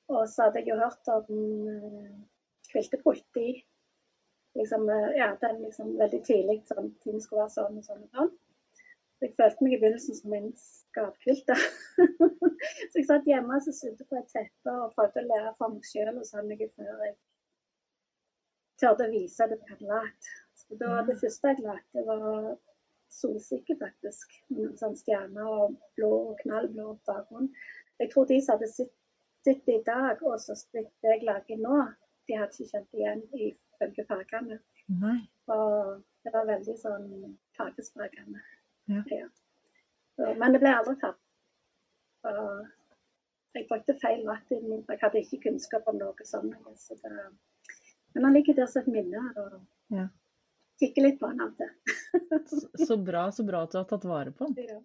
Og 0.10 0.26
så 0.30 0.48
hadde 0.48 0.62
jeg 0.62 0.72
jo 0.72 0.80
hørt 0.80 1.12
om 1.14 1.26
kvilte 2.70 3.00
kviltepult 3.00 3.40
i 3.42 3.50
liksom, 4.58 4.90
eh, 4.90 5.10
ja, 5.18 5.30
den 5.42 5.62
liksom 5.62 5.96
veldig 6.00 6.22
tidlig 6.26 6.62
sånn 6.70 6.94
ting 7.04 7.20
skulle 7.22 7.46
være 7.46 7.56
sånn 7.56 7.80
og 7.80 7.86
sånn 7.86 8.06
og 8.06 8.14
sånn. 8.16 8.32
Så 9.20 9.28
jeg 9.28 9.36
følte 9.36 9.66
meg 9.66 9.74
i 9.76 9.80
begynnelsen 9.82 10.16
som 10.16 10.36
en 10.38 10.52
skapkvilte. 10.64 11.56
så 12.90 13.02
jeg 13.02 13.08
satt 13.10 13.28
hjemme 13.28 13.58
og 13.60 13.66
sydde 13.68 14.06
på 14.08 14.20
et 14.20 14.30
teppe 14.32 14.76
og 14.76 14.94
prøvde 14.96 15.26
å 15.26 15.28
lære 15.28 15.56
for 15.60 15.74
meg 15.74 15.90
sjøl 15.90 16.14
og 16.14 16.28
sånn 16.28 16.54
jeg 16.54 16.70
før 16.72 17.04
jeg 17.04 17.18
turte 18.80 19.10
å 19.10 19.12
vise 19.12 19.50
det 19.52 19.60
jeg 19.60 19.74
hadde 19.74 19.92
lagd. 19.92 20.30
Så 20.62 20.78
da, 20.80 21.02
det 21.08 21.18
første 21.20 21.52
jeg 21.52 21.66
lagde, 21.66 22.06
var 22.08 22.54
solsikke, 23.12 23.76
faktisk. 23.82 24.38
Med 24.56 24.78
sånn 24.80 24.96
stjerner 24.98 25.52
og 25.52 25.76
blå 25.98 26.12
og 26.32 26.40
knallblå 26.44 26.94
bakgrunn. 27.10 27.50
Jeg 28.00 28.14
tror 28.14 28.30
de 28.30 28.40
som 28.44 28.56
hadde 28.56 28.72
sett 28.72 29.66
det 29.68 29.80
i 29.80 29.84
dag, 29.84 30.22
og 30.24 30.40
så 30.40 30.56
det 30.76 30.86
jeg 31.04 31.26
lager 31.28 31.60
nå, 31.60 31.82
de 32.30 32.38
hadde 32.40 32.56
ikke 32.56 32.72
kjent 32.72 33.00
igjen 33.00 33.26
ifølge 33.80 34.06
fargene. 34.10 34.60
Nei. 35.02 35.18
Og 35.50 36.02
det 36.26 36.34
var 36.34 36.48
veldig 36.50 36.76
sånn 36.80 37.08
fargesprakende. 37.58 38.42
Ja. 38.90 39.04
Så, 40.18 40.34
men 40.40 40.54
det 40.56 40.62
ble 40.64 40.74
aldri 40.76 40.96
tatt. 41.02 41.20
Og 42.28 42.66
jeg 43.56 43.68
brukte 43.70 43.96
feil 44.02 44.26
vatten. 44.28 44.80
Jeg 44.84 45.02
hadde 45.02 45.22
ikke 45.24 45.44
kunnskap 45.48 45.88
om 45.90 46.00
noe 46.02 46.28
sånt. 46.28 46.56
Så 46.78 46.98
det, 47.00 47.14
men 48.16 48.28
han 48.28 48.36
ligger 48.36 48.58
der 48.60 48.70
som 48.70 48.84
et 48.84 48.94
minne. 49.00 49.24
Og 49.40 49.60
Ja. 49.96 50.08
kikker 50.80 51.08
litt 51.08 51.20
på 51.20 51.28
han 51.32 51.42
av. 51.42 51.56
Så, 52.50 52.68
så 52.86 52.98
bra, 52.98 53.30
så 53.32 53.44
bra 53.46 53.64
at 53.64 53.72
du 53.72 53.78
har 53.78 53.88
tatt 53.90 54.06
vare 54.10 54.32
på 54.32 54.50
den. 54.50 54.68
Ja. 54.70 54.80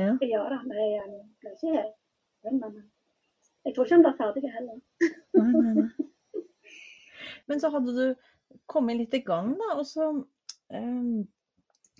Ja. 0.00 0.12
ja 0.22 0.42
da, 0.48 0.62
men 0.64 0.78
jeg 0.78 1.08
ble 1.42 1.50
ikke 1.56 1.72
helt 1.74 1.96
men 2.44 2.76
jeg 3.66 3.74
tror 3.74 3.84
ikke 3.84 3.96
han 3.98 4.04
ble 4.06 4.12
ferdig 4.16 4.50
heller. 4.54 4.78
Nei, 5.36 5.50
nei, 5.52 5.72
nei. 5.76 6.44
Men 7.50 7.60
så 7.60 7.68
hadde 7.74 7.92
du 7.92 8.04
kommet 8.70 8.98
litt 9.00 9.14
i 9.18 9.22
gang, 9.26 9.52
da. 9.58 9.72
Og 9.80 9.86
så 9.88 10.08
um, 10.10 11.28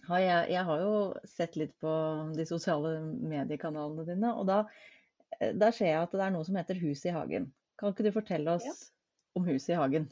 har 0.09 0.23
jeg, 0.25 0.51
jeg 0.55 0.67
har 0.69 0.85
jo 0.85 0.95
sett 1.29 1.59
litt 1.61 1.75
på 1.83 1.95
de 2.37 2.47
sosiale 2.49 2.97
mediekanalene 3.05 4.07
dine, 4.09 4.33
og 4.35 4.47
da, 4.51 4.61
eh, 5.39 5.53
da 5.59 5.71
ser 5.75 5.93
jeg 5.93 6.05
at 6.05 6.15
det 6.17 6.25
er 6.27 6.35
noe 6.35 6.47
som 6.47 6.59
heter 6.59 6.81
Hus 6.83 7.05
i 7.07 7.15
hagen. 7.15 7.51
Kan 7.81 7.95
ikke 7.95 8.07
du 8.09 8.13
fortelle 8.15 8.57
oss 8.59 8.67
Ja. 8.67 8.77
om 9.39 9.47
Huset 9.47 9.75
i 9.75 9.79
hagen? 9.79 10.09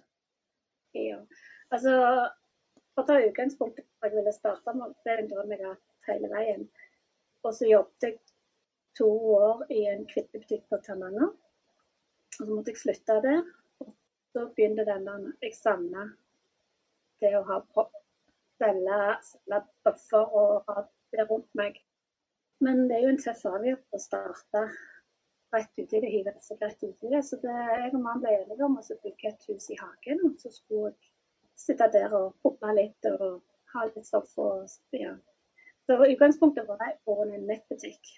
Ja. 0.96 1.18
Altså, 1.74 1.92
for 2.94 3.04
å 3.04 3.08
ta 3.08 3.18
utgangspunkt 3.20 3.80
i 3.80 3.84
hva 4.00 4.08
jeg 4.08 4.16
ville 4.16 4.32
starte 4.32 4.74
med, 4.74 4.94
det 5.04 5.12
er 5.12 5.24
jeg 5.28 5.60
har 5.64 5.74
hatt 5.74 6.08
hele 6.08 6.30
veien. 6.32 6.68
Og 7.44 7.54
så 7.54 7.68
jobbet 7.68 8.06
jeg 8.06 8.16
to 8.98 9.08
år 9.36 9.66
i 9.70 9.84
en 9.90 10.06
kvittebutikk 10.10 10.64
på 10.70 10.80
Tananger. 10.86 11.28
Og 11.28 12.38
så 12.38 12.46
måtte 12.48 12.72
jeg 12.72 12.80
slutte 12.80 13.20
der. 13.26 13.44
Og 13.84 13.92
så 14.32 14.48
begynte 14.56 14.86
denne 14.88 15.34
Jeg 15.42 15.54
savna 15.54 16.08
det 17.24 17.34
å 17.38 17.46
ha 17.48 17.62
propp. 17.74 17.94
selge, 18.58 19.00
selge 19.46 20.20
og 20.20 20.64
ha 20.66 20.82
det 21.14 21.26
rundt 21.30 21.50
meg. 21.54 21.76
Men 22.60 22.88
det 22.88 22.96
er 22.96 23.04
jo 23.04 23.10
en 23.12 23.20
tøff 23.22 23.44
avgjørelse 23.46 23.94
å 23.94 24.02
starte 24.02 24.62
rett 25.54 25.78
ut 25.78 25.92
i 25.92 26.00
det, 26.02 26.10
hive 26.10 26.34
seg 26.42 26.62
rett 26.64 26.82
ut 26.82 27.06
i 27.06 27.12
det. 27.12 27.22
Så 27.24 27.38
det, 27.42 27.54
jeg 27.54 27.92
og 27.92 28.00
mannen 28.02 28.24
ble 28.24 28.34
enige 28.34 28.66
om 28.66 28.78
å 28.80 28.98
bygge 29.04 29.30
et 29.30 29.46
hus 29.48 29.68
i 29.70 29.78
hagen. 29.78 30.24
Og 30.26 30.34
så 30.42 30.52
skulle 30.52 30.90
jeg 30.90 31.12
sitte 31.58 31.88
der 31.94 32.14
og 32.18 32.34
puple 32.42 32.74
litt 32.76 33.10
og 33.12 33.40
ha 33.74 33.84
litt 33.88 34.06
stoff. 34.06 34.34
og 34.38 34.66
ja. 34.96 35.14
Så 35.86 35.98
utgangspunktet 36.04 36.68
var 36.68 36.82
jeg 36.84 36.98
på 37.06 37.16
en 37.24 37.46
nettbutikk. 37.48 38.14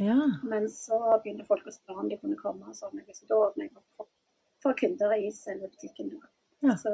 Ja. 0.00 0.16
Men 0.42 0.68
så 0.72 0.98
begynte 1.22 1.44
folk 1.46 1.68
å 1.68 1.74
spørre 1.74 2.06
om 2.06 2.08
de 2.08 2.18
kunne 2.20 2.40
komme. 2.40 2.72
og 2.72 2.76
sånn. 2.76 3.04
Så 3.12 3.28
da 3.28 3.44
åpnet 3.44 3.68
jeg 3.68 3.76
opp 4.00 4.08
for 4.64 4.76
kunder 4.76 5.14
i 5.16 5.30
selve 5.34 5.68
butikken. 5.68 6.16
Ja. 6.64 6.76
Så, 6.80 6.92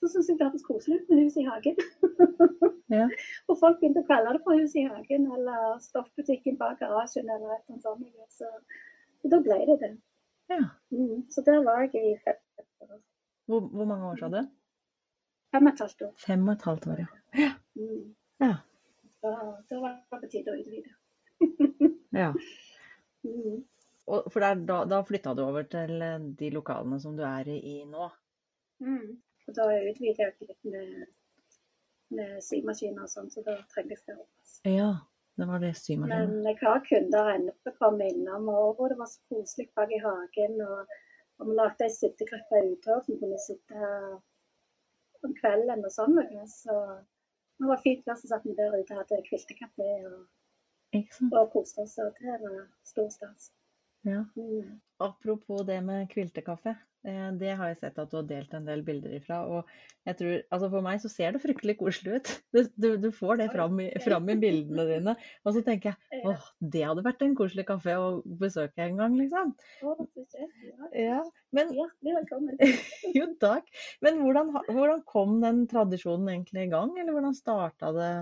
så 0.00 0.08
syntes 0.08 0.28
jeg 0.32 0.38
det 0.40 0.46
hørtes 0.48 0.64
koselig 0.66 1.00
ut 1.00 1.10
med 1.12 1.22
hus 1.24 1.36
i 1.40 1.46
hagen. 1.48 1.80
Ja. 2.90 3.04
og 3.46 3.54
folk 3.60 3.76
begynte 3.78 4.00
å 4.02 4.06
kalle 4.08 4.32
det 4.34 4.40
for 4.42 4.58
hus 4.58 4.72
i 4.74 4.82
hagen 4.82 5.28
eller 5.30 5.76
stoffbutikken 5.78 6.56
bak 6.58 6.80
garasjen 6.80 7.28
eller 7.30 7.52
et 7.54 7.68
eller 7.70 7.76
annet 7.76 7.84
sånt. 7.84 8.32
Så, 8.34 8.48
da 9.30 9.38
ble 9.44 9.58
det 9.68 9.76
det. 9.84 9.90
ja. 10.50 10.64
Mm. 10.90 11.20
Så 11.30 11.44
der 11.46 11.60
var 11.62 11.84
jeg 11.84 12.00
i 12.02 12.16
fem, 12.24 12.40
Hvor, 13.46 13.60
hvor 13.70 13.86
mange 13.86 14.08
år 14.10 14.18
sa 14.18 14.32
du? 14.34 14.40
fem 15.54 15.66
og 15.66 15.72
et 15.72 15.80
halvt 15.84 16.02
år. 16.08 16.10
Fem 16.24 16.48
og 16.48 16.52
et 16.56 16.66
halvt 16.66 16.88
år, 16.90 17.04
ja. 17.04 17.52
Mm. 17.78 18.02
Ja. 18.42 18.52
Da, 19.22 19.32
da 19.70 19.80
var 19.86 19.94
det 19.94 20.20
på 20.26 20.32
tide 20.34 20.52
å 20.52 20.58
utvide. 20.58 20.92
ja. 22.24 22.32
Mm. 23.22 23.56
Og, 24.10 24.26
for 24.32 24.42
der, 24.42 24.66
da, 24.66 24.82
da 24.90 25.02
flytta 25.06 25.34
du 25.38 25.44
over 25.46 25.66
til 25.70 26.02
eh, 26.02 26.18
de 26.42 26.50
lokalene 26.54 26.98
som 27.02 27.14
du 27.18 27.22
er 27.26 27.50
i, 27.54 27.58
i 27.76 27.80
nå? 27.86 28.10
Mm. 28.82 29.10
Og 29.48 29.56
da 29.56 29.66
utvider 29.90 30.24
jeg 30.26 30.48
litt 30.48 30.68
med, 30.72 31.06
med 32.16 32.40
symaskiner 32.44 33.06
og 33.06 33.12
sånn, 33.12 33.30
så 33.32 33.44
da 33.46 33.56
trengte 33.72 33.96
jeg 33.96 34.02
flere 34.04 34.24
plass. 34.24 34.56
Ja, 34.68 34.90
det 35.40 35.48
var 35.50 35.62
det 35.62 35.72
symaskinen. 35.78 36.34
Men 36.36 36.50
jeg 36.50 36.58
har 36.62 36.82
kunder 36.88 37.30
ennå 37.34 37.54
som 37.64 37.76
kommer 37.78 38.10
innom, 38.10 38.50
og 38.52 38.82
det 38.92 38.98
var 39.00 39.10
så 39.12 39.22
koselig 39.32 39.70
bak 39.78 39.94
i 39.96 40.02
hagen. 40.02 40.58
Og, 40.66 40.98
og 41.40 41.48
vi 41.48 41.56
lagde 41.58 41.86
ei 41.86 41.94
sittegruppe 41.94 42.64
ute 42.72 42.96
òg, 42.96 43.06
som 43.06 43.22
kunne 43.22 43.40
sitte 43.46 43.94
om 45.26 45.32
kvelden 45.38 45.86
og 45.86 45.94
sånn. 45.94 46.20
Så 46.52 46.76
det 47.60 47.70
var 47.70 47.82
fint 47.84 48.06
vær, 48.08 48.18
så 48.20 48.30
satt 48.30 48.46
vi 48.48 48.56
der 48.58 48.76
ute 48.76 48.94
og 48.94 49.02
hadde 49.02 49.22
kviltekafé 49.26 49.88
og, 50.10 50.20
og 51.30 51.50
koste 51.54 51.84
oss. 51.84 51.98
Og 52.00 52.14
det 52.20 52.36
var 52.44 52.62
stor 52.88 53.10
stas. 53.12 53.50
Ja. 54.08 54.24
Apropos 55.00 55.66
det 55.68 55.80
med 55.84 56.08
kviltekaffe. 56.12 56.74
eh, 57.04 57.32
Det 57.40 57.50
har 57.56 57.68
jeg 57.68 57.78
sett 57.80 57.98
at 57.98 58.10
du 58.10 58.16
har 58.16 58.26
delt 58.28 58.54
en 58.54 58.64
del 58.68 58.82
bilder 58.84 59.12
ifra. 59.16 59.40
Og 59.48 59.68
jeg 60.08 60.16
tror, 60.16 60.34
altså 60.50 60.70
for 60.72 60.84
meg 60.84 61.00
så 61.00 61.10
ser 61.12 61.32
det 61.32 61.42
fryktelig 61.42 61.76
koselig 61.80 62.16
ut. 62.20 62.30
Du, 62.54 62.62
du, 62.76 62.88
du 63.00 63.10
får 63.12 63.40
det 63.40 63.50
fram 63.52 63.78
i, 63.80 63.90
fram 64.04 64.28
i 64.32 64.36
bildene 64.40 64.86
dine. 64.88 65.14
Og 65.44 65.54
så 65.56 65.62
tenker 65.66 65.92
jeg 65.92 66.24
åh, 66.28 66.48
det 66.60 66.84
hadde 66.88 67.04
vært 67.04 67.22
en 67.24 67.36
koselig 67.38 67.66
kafé 67.68 67.96
å 68.00 68.10
besøke 68.40 68.84
en 68.84 68.98
gang, 69.00 69.16
liksom. 69.20 69.54
Ja. 70.96 71.20
Men 71.56 71.72
velkommen. 72.04 72.56
jo 73.18 73.30
takk. 73.40 73.68
Men 74.04 74.20
hvordan, 74.24 74.52
hvordan 74.68 75.04
kom 75.08 75.40
den 75.44 75.64
tradisjonen 75.70 76.28
egentlig 76.34 76.68
i 76.68 76.72
gang? 76.72 76.96
Eller 76.98 77.16
hvordan 77.16 77.36
starta 77.36 77.92
det? 77.96 78.12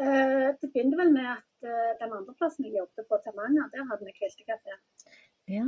Eh, 0.00 0.48
det 0.60 0.72
begynte 0.72 0.98
vel 0.98 1.12
med 1.14 1.28
at 1.36 1.44
den 2.00 2.12
andre 2.12 2.34
plassen 2.38 2.66
jeg 2.66 2.76
jobbet 2.78 3.08
på, 3.10 3.18
Tamanger, 3.24 3.68
der 3.74 3.86
hadde 3.90 4.08
vi 4.08 4.16
kviltekafé. 4.18 4.78
Ja. 5.52 5.66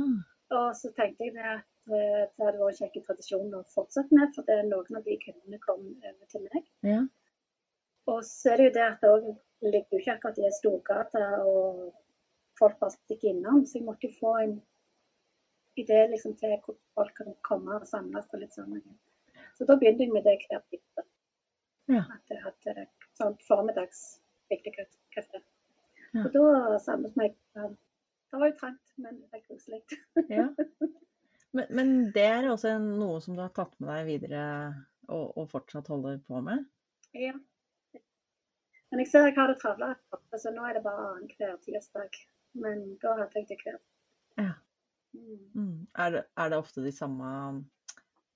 Og 0.57 0.67
så 0.79 0.91
tenkte 0.95 1.27
jeg 1.27 1.35
det 1.35 1.45
at 1.49 1.91
eh, 1.91 2.23
det 2.31 2.45
hadde 2.45 2.61
vært 2.61 2.77
en 2.77 2.79
kjekk 2.81 3.07
tradisjon 3.07 3.55
å 3.57 3.63
fortsette 3.73 4.15
med, 4.15 4.31
for 4.35 4.47
det 4.47 4.55
er 4.57 4.69
noen 4.69 4.99
av 4.99 5.07
de 5.07 5.17
kundene 5.23 5.59
kom 5.63 5.83
over 5.89 6.31
til 6.31 6.45
meg. 6.47 6.67
Ja. 6.87 7.01
Og 8.07 8.23
så 8.23 8.53
er 8.53 8.61
det 8.61 8.69
jo 8.69 8.75
det 8.77 8.85
at 8.87 9.03
det 9.03 9.11
òg 9.11 9.27
ligger 9.67 9.99
ikke 9.99 10.13
akkurat 10.15 10.39
i 10.39 10.47
ei 10.47 10.53
storgate, 10.55 11.23
og 11.43 11.81
folk 12.59 12.79
bare 12.79 12.95
stikker 12.95 13.33
innom. 13.33 13.65
Så 13.65 13.79
jeg 13.79 13.87
måtte 13.87 14.07
jo 14.07 14.19
få 14.19 14.33
en 14.45 14.55
idé 15.77 15.99
liksom, 16.13 16.37
til 16.39 16.55
hvor 16.63 16.77
folk 16.95 17.13
kan 17.19 17.35
komme 17.47 17.81
og 17.81 17.89
samles 17.89 18.29
og 18.31 18.41
litt 18.41 18.55
sånn. 18.55 18.79
Så 19.57 19.67
da 19.67 19.75
begynte 19.75 20.05
jeg 20.05 20.13
med 20.13 20.25
det 20.25 20.37
hver 20.45 20.63
tirsdag. 20.71 21.09
Ja. 21.91 22.03
At 22.15 22.31
jeg 22.31 22.43
hadde 22.43 22.87
sånn 23.19 23.37
formiddags 23.47 24.01
viktig 24.51 24.73
kafé. 25.15 25.43
Og 26.15 26.29
da 26.33 26.77
samlet 26.83 27.15
vi 27.17 27.29
Det 27.57 28.39
var 28.39 28.49
jo 28.49 28.55
trangt, 28.59 28.93
men 28.97 29.19
det 29.21 29.29
var 29.31 29.43
koselig. 29.47 29.83
Ja. 30.37 30.47
Men, 31.55 31.67
men 31.71 31.91
det 32.13 32.25
er 32.27 32.49
også 32.51 32.73
noe 32.83 33.21
som 33.23 33.37
du 33.37 33.41
har 33.41 33.53
tatt 33.55 33.73
med 33.79 33.89
deg 33.89 34.09
videre 34.09 34.41
og, 35.07 35.37
og 35.39 35.47
fortsatt 35.49 35.87
holder 35.89 36.19
på 36.27 36.41
med? 36.43 36.65
Ja. 37.15 37.33
Men 38.91 39.01
jeg 39.03 39.09
ser 39.11 39.27
jeg 39.27 39.35
har 39.35 39.51
det 39.51 39.59
travlere, 39.61 39.95
så 40.39 40.51
nå 40.55 40.65
er 40.67 40.77
det 40.77 40.83
bare 40.85 41.07
annenhver 41.15 41.55
tirsdag. 41.63 42.19
Men 42.57 42.83
da 43.01 43.15
hadde 43.19 43.41
jeg 43.41 43.49
det 43.49 43.57
hver. 43.63 43.79
Ja. 44.39 44.53
Mm. 45.15 45.41
Mm. 45.55 45.87
Er, 45.95 46.13
det, 46.13 46.23
er 46.37 46.51
det 46.51 46.59
ofte 46.61 46.83
de 46.85 46.93
samme 46.95 47.29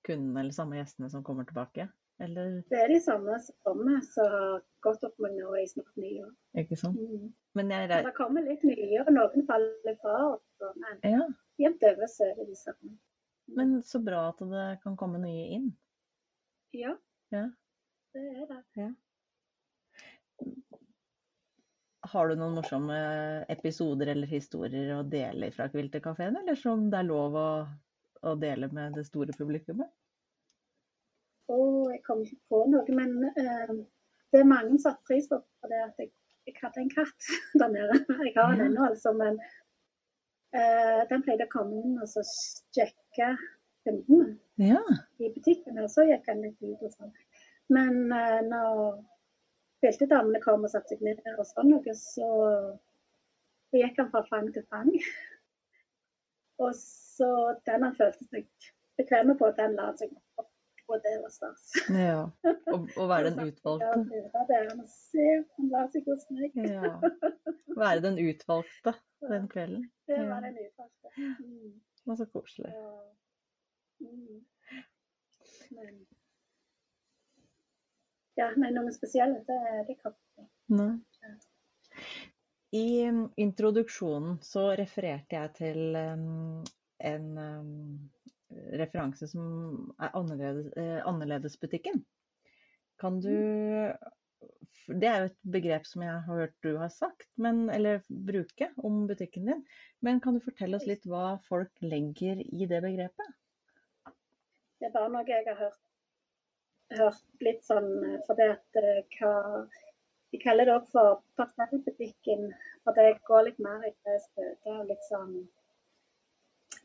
kundene 0.06 0.42
eller 0.42 0.56
samme 0.56 0.78
gjestene 0.80 1.10
som 1.12 1.24
kommer 1.26 1.46
tilbake? 1.48 1.88
Eller 2.22 2.62
Det 2.70 2.78
er 2.78 2.88
de 2.92 2.98
samme 3.02 3.34
som 3.42 3.56
kommer, 3.66 4.00
som 4.06 4.28
har 4.30 4.60
gått 4.86 5.04
opp 5.08 5.16
med 5.22 5.34
nå 5.40 5.54
i 5.58 5.64
snart 5.66 5.96
ni 5.98 6.12
år. 6.22 6.30
ikke 6.62 6.76
sant? 6.78 6.98
Mm. 6.98 7.32
Men 7.58 7.72
er 7.74 7.88
Det 7.90 8.02
det 8.06 8.14
kommer 8.16 8.44
litt 8.46 8.62
nye, 8.68 9.00
og 9.02 9.10
noen 9.12 9.46
faller 9.48 9.96
fra. 10.02 10.18
også, 10.36 10.72
Men 10.78 11.00
Ja, 11.12 11.24
jevnt 11.58 11.82
over 11.90 12.06
så 12.06 12.28
er 12.30 12.34
det 12.38 12.46
de 12.52 12.54
samme. 12.56 12.98
men 13.56 13.82
så 13.82 13.98
bra 14.04 14.28
at 14.28 14.38
det 14.38 14.66
kan 14.84 14.96
komme 14.96 15.18
nye 15.20 15.48
inn. 15.58 15.72
Ja, 16.72 16.94
Ja. 17.32 17.48
det 18.14 18.22
er 18.36 18.46
det. 18.76 18.94
Har 22.12 22.28
du 22.28 22.34
noen 22.36 22.54
morsomme 22.56 22.96
episoder 23.48 24.08
eller 24.08 24.26
historier 24.26 24.90
å 24.96 25.02
dele 25.08 25.50
fra 25.54 25.68
Kviltekafeen, 25.68 26.36
eller 26.40 26.54
som 26.58 26.88
det 26.90 26.98
er 26.98 27.06
lov 27.06 27.36
å, 27.38 27.46
å 28.26 28.32
dele 28.40 28.68
med 28.74 28.94
det 28.98 29.04
store 29.06 29.32
publikummet? 29.38 29.90
Og 31.52 31.92
jeg 31.92 32.02
kom 32.06 32.22
ikke 32.24 32.38
på 32.52 32.62
noe, 32.72 32.96
men 32.96 33.16
eh, 33.36 33.72
det 34.32 34.40
er 34.40 34.48
mange 34.48 34.76
som 34.76 34.84
satte 34.86 35.08
pris 35.08 35.28
på 35.30 35.40
det 35.70 35.80
at 35.84 35.98
jeg, 36.00 36.12
jeg 36.48 36.56
hadde 36.60 36.84
en 36.84 36.92
katt 36.92 37.32
der 37.60 37.74
nede. 37.74 37.98
Jeg 38.24 38.34
har 38.36 38.54
den 38.56 38.66
ennå, 38.70 38.86
altså, 38.88 39.12
men 39.16 39.40
eh, 40.56 41.02
den 41.10 41.24
pleide 41.26 41.48
å 41.48 41.52
komme 41.52 41.82
inn 41.82 41.98
og 42.00 42.08
så 42.10 42.24
sjekke 42.26 43.34
kundene 43.86 44.36
Ja. 44.62 44.80
i 45.18 45.30
butikken, 45.34 45.80
og 45.82 45.90
så 45.90 46.06
gikk 46.06 46.26
den 46.28 46.44
litt 46.46 46.62
ut 46.62 46.84
og 46.86 46.92
sånn. 46.94 47.12
Men 47.72 48.12
eh, 48.14 48.40
når 48.46 49.02
beltedamene 49.82 50.40
kom 50.42 50.64
og 50.64 50.70
satte 50.72 50.94
seg 50.94 51.04
ned 51.04 51.22
og 51.36 51.46
sånn 51.48 51.72
noe, 51.72 51.94
så, 51.98 52.28
gikk 53.72 53.98
han 53.98 54.10
fra 54.12 54.22
fang 54.28 54.50
til 54.54 54.64
fang. 54.70 54.90
Og 56.62 56.74
så 56.78 57.30
den 57.66 57.86
han 57.86 57.96
følte 57.96 58.26
seg 58.28 58.46
bekvem 59.00 59.32
på, 59.38 59.48
den 59.56 59.76
la 59.78 59.88
seg 59.98 60.12
opp, 60.12 60.26
og 60.88 61.00
det 61.04 61.12
var 61.22 61.32
stas. 61.32 61.64
ja. 62.08 62.22
Og, 62.72 62.88
og 62.96 63.08
være 63.08 63.30
den 63.30 63.40
utvalgte. 63.50 64.18
Ja, 64.18 64.44
det 64.48 64.58
er 64.58 64.70
se, 64.90 65.26
han 65.56 65.70
la 65.72 65.84
seg 65.94 66.08
hos 66.10 66.26
meg. 66.34 66.56
Ja. 66.68 66.94
Være 67.76 68.04
den 68.04 68.20
utvalgte 68.22 68.94
den 69.30 69.48
kvelden. 69.52 69.90
Det 70.10 70.18
var 70.28 70.40
den 70.44 70.58
utvalgte. 70.64 71.12
Mm. 71.16 71.76
Det 72.02 72.10
var 72.10 72.16
så 72.20 72.26
koselig. 72.32 72.72
Ja. 72.74 72.96
Mm. 74.00 74.42
Men 75.70 76.02
ja, 78.36 78.48
nei, 78.56 78.70
noe 78.72 78.92
spesielt, 78.92 79.44
det, 79.48 79.86
det 79.88 79.98
kan 80.00 80.14
ikke. 80.16 80.46
I 82.72 83.08
um, 83.08 83.26
introduksjonen 83.36 84.38
så 84.44 84.70
refererte 84.78 85.36
jeg 85.36 85.52
til 85.58 85.96
um, 85.96 86.62
en 87.04 87.26
um, 87.36 87.72
referanse 88.78 89.28
som 89.30 89.92
er 90.00 90.12
eh, 90.78 90.98
Annerledesbutikken. 91.08 92.02
Kan 93.00 93.20
du 93.20 93.92
Det 94.86 95.06
er 95.06 95.20
jo 95.20 95.28
et 95.30 95.38
begrep 95.54 95.86
som 95.86 96.02
jeg 96.02 96.10
har 96.10 96.38
hørt 96.40 96.54
du 96.66 96.76
har 96.76 96.90
sagt, 96.90 97.28
men, 97.38 97.68
eller 97.70 98.02
bruke 98.08 98.68
om 98.82 99.06
butikken 99.06 99.46
din. 99.46 99.62
Men 100.00 100.20
kan 100.20 100.34
du 100.34 100.42
fortelle 100.42 100.76
oss 100.76 100.88
litt 100.90 101.06
hva 101.06 101.38
folk 101.46 101.70
legger 101.82 102.42
i 102.42 102.66
det 102.66 102.80
begrepet? 102.82 103.30
Det 104.82 104.88
er 104.88 104.94
bare 104.96 105.12
noe 105.14 105.22
jeg 105.28 105.46
har 105.46 105.58
hørt, 105.60 105.80
hørt 106.98 107.46
litt 107.46 107.62
sånn 107.62 107.90
eh, 108.08 108.20
fordi 108.26 108.48
at 108.56 108.82
eh, 108.82 109.02
hva 109.18 109.34
De 110.32 110.38
kaller 110.40 110.64
det 110.64 110.72
også 110.72 110.92
for 110.96 111.18
pastellbutikken, 111.36 112.46
for 112.82 112.96
det 112.96 113.20
går 113.28 113.42
litt 113.50 113.58
mer 113.60 113.82
i 113.84 113.90
det 114.06 114.14
støtet 114.24 114.86
litt 114.88 115.04
sånn 115.10 115.34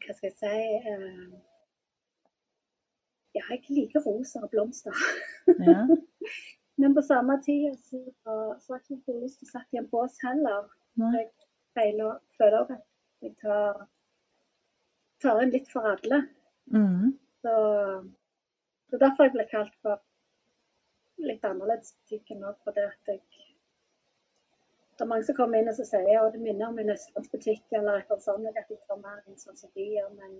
Hva 0.03 0.13
skal 0.13 0.27
jeg 0.27 0.37
si 0.37 0.91
eh, 0.91 1.21
Ja, 3.37 3.43
jeg 3.53 3.63
liker 3.69 4.03
roser 4.05 4.45
og 4.45 4.53
blomster. 4.53 4.95
Ja. 5.47 5.83
Men 6.81 6.93
på 6.93 7.01
samme 7.01 7.39
tid 7.45 7.73
så, 7.87 7.99
så 8.61 8.73
har 8.73 8.81
jeg 8.89 8.99
ikke 8.99 9.19
lyst 9.23 9.39
til 9.41 9.47
å 9.47 9.51
sette 9.51 9.77
i 9.77 9.79
en 9.81 9.89
bås 9.89 10.17
heller. 10.21 10.67
Nei. 11.01 11.13
Jeg 11.15 11.29
feiler, 11.77 12.19
føler 12.37 12.59
at 12.75 12.83
jeg 13.25 13.33
tar, 13.41 13.79
tar 15.23 15.41
inn 15.41 15.53
litt 15.55 15.71
for 15.71 15.89
alle. 15.89 16.21
Mm. 16.73 17.15
Så 17.41 17.55
det 18.89 18.99
er 18.99 19.03
derfor 19.07 19.27
jeg 19.27 19.35
ble 19.35 19.47
kalt 19.49 19.73
for 19.81 20.03
litt 21.25 21.45
annerledes 21.49 21.95
butikken 21.97 22.45
òg, 22.45 22.57
fordi 22.65 22.85
at 22.85 23.13
jeg 23.13 23.21
Det 24.97 25.03
er 25.05 25.09
mange 25.09 25.25
som 25.25 25.35
kommer 25.37 25.61
inn 25.61 25.69
og 25.69 25.75
så 25.77 25.83
sier 25.85 26.23
at 26.23 26.33
det 26.33 26.39
minner 26.41 26.71
om 26.71 26.79
en 26.81 26.89
østlandsbutikk 26.89 27.75
eller 27.77 27.99
et 27.99 28.07
eller 28.07 28.15
annet 28.15 28.23
sånt, 28.23 28.47
at 28.57 28.69
de 28.69 28.77
tar 28.87 28.97
mer 29.01 29.19
inn 29.27 29.37
sånn 29.37 29.59
som 29.59 29.69
de 29.75 29.83
gjør, 29.93 30.07
men 30.17 30.39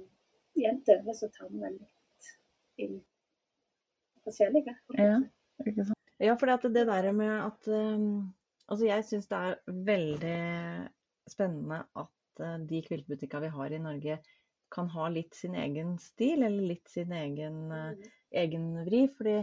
jevnt 0.58 0.89
over 0.89 1.13
så 1.13 1.30
tar 1.36 1.52
vi 1.52 1.62
vel 1.62 1.76
inn 2.84 2.98
forskjellige. 4.28 4.76
Ja. 4.98 5.20
Ikke 5.66 5.86
sant? 5.88 5.96
Ja, 6.22 6.34
for 6.40 6.50
det 6.50 6.88
der 6.90 7.12
med 7.13 7.34
at 7.46 7.68
um, 7.70 8.34
Altså, 8.68 8.84
jeg 8.84 9.04
syns 9.08 9.30
det 9.32 9.38
er 9.38 9.60
veldig 9.88 10.40
spennende 11.32 11.78
at 11.96 12.42
uh, 12.44 12.58
de 12.68 12.82
kviltbutikkene 12.84 13.46
vi 13.46 13.52
har 13.54 13.72
i 13.72 13.80
Norge, 13.80 14.18
kan 14.76 14.90
ha 14.92 15.06
litt 15.08 15.38
sin 15.40 15.56
egen 15.56 15.94
stil, 16.04 16.44
eller 16.44 16.74
litt 16.74 16.92
sin 16.92 17.13
egen, 17.16 17.62
uh, 17.72 18.10
egen 18.36 18.74
vri. 18.84 19.06
fordi 19.08 19.38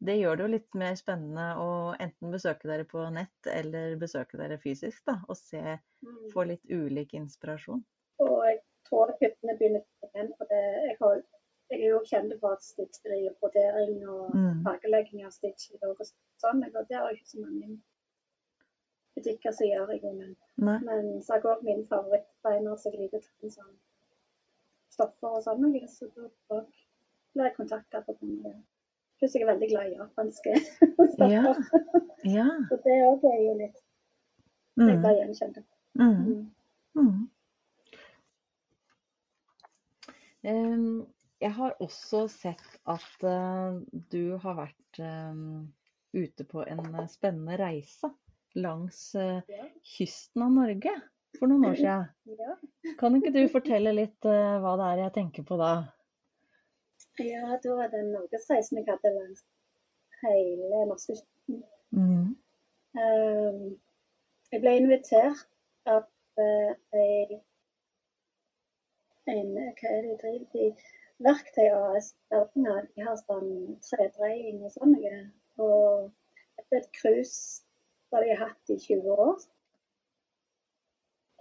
det 0.00 0.16
gjør 0.16 0.36
det 0.36 0.44
jo 0.44 0.52
litt 0.56 0.76
mer 0.80 0.96
spennende 0.98 1.46
å 1.60 1.70
enten 2.00 2.32
besøke 2.32 2.66
dere 2.66 2.86
på 2.88 3.04
nett 3.14 3.50
eller 3.52 3.94
besøke 4.00 4.40
dere 4.40 4.58
fysisk, 4.58 5.02
da, 5.06 5.20
og 5.28 5.36
se, 5.38 5.78
Mm. 6.00 6.30
få 6.32 6.44
litt 6.48 6.64
ulik 6.72 7.10
inspirasjon. 7.14 7.82
Og 8.24 8.36
jeg 8.48 8.60
tror 8.88 9.12
kundene 9.20 9.56
begynner 9.58 9.82
igjen, 10.08 10.30
for 10.38 10.48
det. 10.48 10.60
Jeg, 10.86 10.96
har, 11.02 11.18
jeg 11.70 11.80
er 11.82 11.88
jo 11.92 12.00
kjent 12.04 12.32
for 12.40 12.56
stitcheri 12.60 13.28
og 13.28 13.36
brodering 13.40 14.08
og 14.08 14.34
Mm. 14.34 14.62
fargelegging 14.64 15.24
av 15.24 15.30
stitcheri 15.30 15.78
og 15.82 15.96
sånn. 16.42 16.62
Jeg 16.64 16.72
vurderer 16.74 17.10
ikke 17.14 17.26
så 17.26 17.40
mange 17.40 17.78
butikker 19.16 19.52
som 19.52 19.66
gjør 19.66 19.92
i 19.94 19.98
grunnen. 19.98 20.36
Men 20.84 21.22
så 21.22 21.32
har 21.32 21.40
jeg 21.40 21.50
òg 21.52 21.62
min 21.64 21.86
favorittbeiner 21.86 22.76
som 22.78 22.92
liker 22.92 23.18
å 23.18 23.50
sånn 23.50 23.76
stoffer 24.90 25.28
og 25.28 25.42
sånn 25.42 25.88
så 25.88 26.06
da 26.16 26.64
blir 27.34 27.44
jeg 27.44 27.56
kontakta 27.56 28.00
på 28.04 28.16
grunn 28.18 28.38
av 28.46 28.52
det. 28.52 28.62
Pluss 29.18 29.34
jeg 29.34 29.42
er 29.42 29.52
veldig 29.54 29.68
glad 29.70 29.86
i 29.86 29.96
japanske 29.96 30.54
stoffer. 31.14 31.30
Ja. 31.30 31.54
Ja. 32.24 32.48
Så 32.68 32.76
det 32.84 32.98
òg 33.06 33.24
er 33.24 33.40
jo 33.46 33.54
litt 33.54 33.82
jeg 34.76 34.86
Mm. 34.96 35.02
blir 35.02 35.16
gjenkjent. 35.18 35.64
Mm. 35.98 36.50
Mm. 36.94 37.30
Mm. 40.42 41.06
Jeg 41.40 41.54
har 41.56 41.76
også 41.80 42.26
sett 42.28 42.64
at 42.90 43.24
eh, 43.24 43.78
du 44.12 44.36
har 44.42 44.58
vært 44.58 44.98
em, 45.00 45.70
ute 46.12 46.44
på 46.44 46.64
en 46.68 46.82
eh, 46.94 47.06
spennende 47.08 47.56
reise 47.60 48.10
langs 48.60 49.14
eh, 49.16 49.40
kysten 49.96 50.44
av 50.44 50.52
Norge 50.52 50.92
for 51.38 51.48
noen 51.48 51.64
år 51.70 51.78
siden. 51.78 52.58
Kan 53.00 53.16
ikke 53.16 53.32
du 53.32 53.40
fortelle 53.52 53.94
litt 53.96 54.28
eh, 54.28 54.58
hva 54.60 54.74
det 54.80 54.90
er 54.90 55.02
jeg 55.06 55.14
tenker 55.16 55.46
på 55.48 55.56
da? 55.60 55.72
Ja, 57.20 57.56
da 57.62 57.76
var 57.76 57.88
det 57.92 58.04
norgesreisen 58.10 58.78
norgesreise 58.78 58.80
jeg 58.80 58.88
hadde 58.90 59.10
langs 59.16 59.44
hele 60.20 60.84
norskekysten. 60.90 61.62
Mm. 61.96 62.30
Um, 63.00 63.60
jeg 64.52 64.60
ble 64.64 64.72
invitert 64.80 65.46
av 65.88 66.04
eh, 66.40 66.72
ei- 67.00 67.40
en 69.30 69.52
Hva 69.54 69.90
er 69.94 70.02
det 70.02 70.10
de 70.10 70.16
driver 70.20 70.64
i? 70.66 70.70
Verktøy 71.24 71.68
AS 71.68 72.14
Stavanger. 72.14 72.86
De 72.96 73.04
har 73.04 73.16
sånn 73.20 73.50
og 73.76 74.72
sånn. 74.74 74.94
Og 75.60 76.10
det 76.56 76.78
er 76.78 76.80
et 76.80 76.92
cruise 76.96 77.60
som 78.08 78.22
de 78.24 78.30
har 78.32 78.46
hatt 78.46 78.72
i 78.72 78.78
20 78.80 79.16
år. 79.26 79.42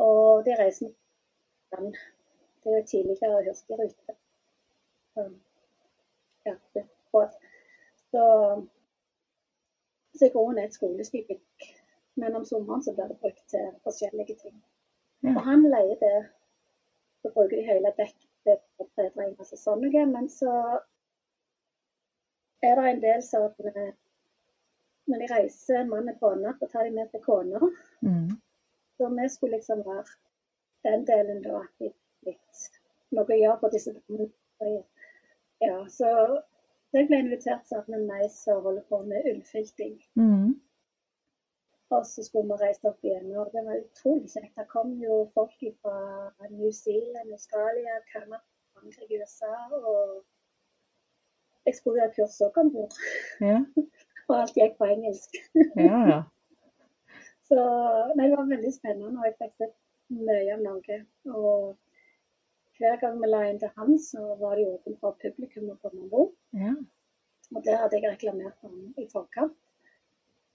Og 0.03 0.43
de 0.47 0.55
reiser 0.59 0.89
med 0.89 1.77
land. 1.77 1.99
Det 2.63 2.71
er 2.73 2.81
jo 2.81 2.89
tidligere 2.91 3.43
hurtigrute. 3.47 4.15
Ja, 6.47 6.55
båt. 7.11 7.35
Så, 8.11 8.23
så 10.15 10.25
i 10.25 10.33
grunnen 10.33 10.59
er 10.59 10.67
et 10.67 10.75
skoleskip, 10.75 11.31
men 12.19 12.35
om 12.35 12.45
sommeren 12.45 12.83
så 12.83 12.93
blir 12.95 13.11
det 13.11 13.19
brukt 13.23 13.45
til 13.51 13.67
forskjellige 13.83 14.35
ting. 14.43 14.57
Og 15.35 15.39
han 15.45 15.67
leier 15.67 15.99
det, 16.03 16.17
så 17.21 17.31
bruker 17.35 17.59
de 17.59 17.67
hele 17.67 17.93
dekket 17.97 18.28
til 18.47 18.87
tredreiing 18.95 19.35
og 19.37 19.49
sånn 19.49 19.83
noe, 19.83 20.05
men 20.09 20.29
så 20.31 20.53
er 22.65 22.75
det 22.75 22.85
en 22.89 23.01
del 23.03 23.23
som 23.23 23.47
eh, 23.71 23.91
når 25.09 25.23
de 25.23 25.29
reiser 25.33 25.87
mann 25.89 26.11
og 26.11 26.19
kone, 26.21 26.53
så 26.59 26.67
tar 26.71 26.85
de 26.85 26.95
med 26.95 27.09
seg 27.11 27.23
kona. 27.25 27.61
Mm. 28.05 28.35
Så 28.99 29.09
vi 29.15 29.29
skulle 29.31 29.57
liksom 29.57 29.81
være 29.87 30.05
den 30.85 31.05
delen 31.07 31.41
da, 31.43 31.63
at 31.63 31.83
de 31.83 31.91
litt 32.27 32.65
noe 33.15 33.25
å 33.25 33.39
gjøre 33.41 33.59
på 33.63 33.71
disse 33.73 33.95
damene. 33.95 34.29
Ja, 35.63 35.77
så 35.91 36.09
jeg 36.95 37.07
ble 37.09 37.21
invitert 37.23 37.67
sammen 37.69 38.05
med 38.05 38.09
meg 38.11 38.31
som 38.33 38.61
holder 38.65 38.85
på 38.91 39.01
med 39.07 39.27
ullfilting. 39.31 39.97
Mm. 40.19 40.59
Og 41.89 42.05
så 42.05 42.23
skulle 42.23 42.45
vi 42.51 42.57
reise 42.61 42.85
opp 42.89 43.05
igjen. 43.05 43.31
Og 43.41 43.49
det 43.53 43.63
var 43.65 43.79
utrolig 43.81 44.29
kjekt. 44.29 44.53
Det 44.59 44.67
kom 44.69 44.91
jo 45.01 45.23
folk 45.33 45.55
fra 45.81 45.95
New 46.51 46.71
Zealand, 46.71 47.31
Australia, 47.33 47.95
Canada, 48.11 48.41
Frankrike, 48.73 49.21
USA 49.21 49.55
og 49.79 50.19
jeg 51.65 51.75
skulle 51.75 52.01
ha 52.01 52.09
kurs 52.13 52.37
òg 52.41 52.57
om 52.61 52.69
bord, 52.73 52.93
Ja, 53.43 53.57
og 54.29 54.35
alt 54.37 54.55
gikk 54.57 54.77
på 54.79 54.87
engelsk. 54.89 55.35
ja. 55.77 55.99
ja. 56.11 56.19
Så 57.49 57.57
nei, 58.13 58.27
det 58.29 58.37
var 58.37 58.45
veldig 58.49 58.71
spennende, 58.73 59.17
og 59.17 59.25
jeg 59.25 59.35
fikk 59.39 59.55
sett 59.57 59.75
mye 60.13 60.53
av 60.53 60.59
Norge. 60.61 60.97
Og 61.33 61.77
hver 62.77 62.99
gang 63.01 63.15
vi 63.21 63.29
la 63.29 63.39
inn 63.49 63.57
til 63.61 63.71
han, 63.75 63.95
så 64.01 64.35
var 64.37 64.53
det 64.59 64.67
åpent 64.69 64.99
for 65.01 65.17
publikum 65.23 65.71
å 65.73 65.77
komme 65.81 66.05
om 66.05 66.11
bord. 66.13 66.33
ja. 66.53 66.75
Og 67.49 67.63
det 67.65 67.73
hadde 67.81 67.97
jeg 67.97 68.05
reklamert 68.05 68.59
om 68.67 68.75
i 69.01 69.07
forkant. 69.09 69.55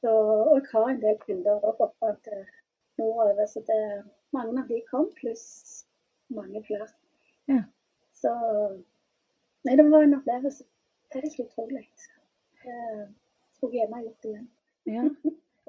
Så, 0.05 0.11
og 0.13 0.59
jeg 0.59 0.69
har 0.73 0.89
en 0.93 0.99
del 1.01 1.17
kunder 1.23 1.63
også 1.65 1.87
oppe 1.89 2.11
til 2.27 2.43
nordover, 3.01 3.47
så 3.49 3.63
det, 3.65 3.79
mange 4.37 4.61
av 4.61 4.69
de 4.69 4.83
kom, 4.91 5.07
pluss 5.17 5.47
mange 6.35 6.61
flere. 6.67 6.89
Ja. 7.49 7.63
Så 8.13 8.33
Nei, 9.65 9.77
det 9.81 9.87
var 9.89 10.03
en 10.05 10.19
opplevelse. 10.19 10.67
Helt 11.15 11.39
utrolig. 11.41 11.87
Det 12.61 12.75
skulle 13.57 13.79
jeg 13.79 13.87
gjerne 13.89 14.03
gjort 14.05 14.27
igjen. 14.29 14.49
ja. 14.93 15.05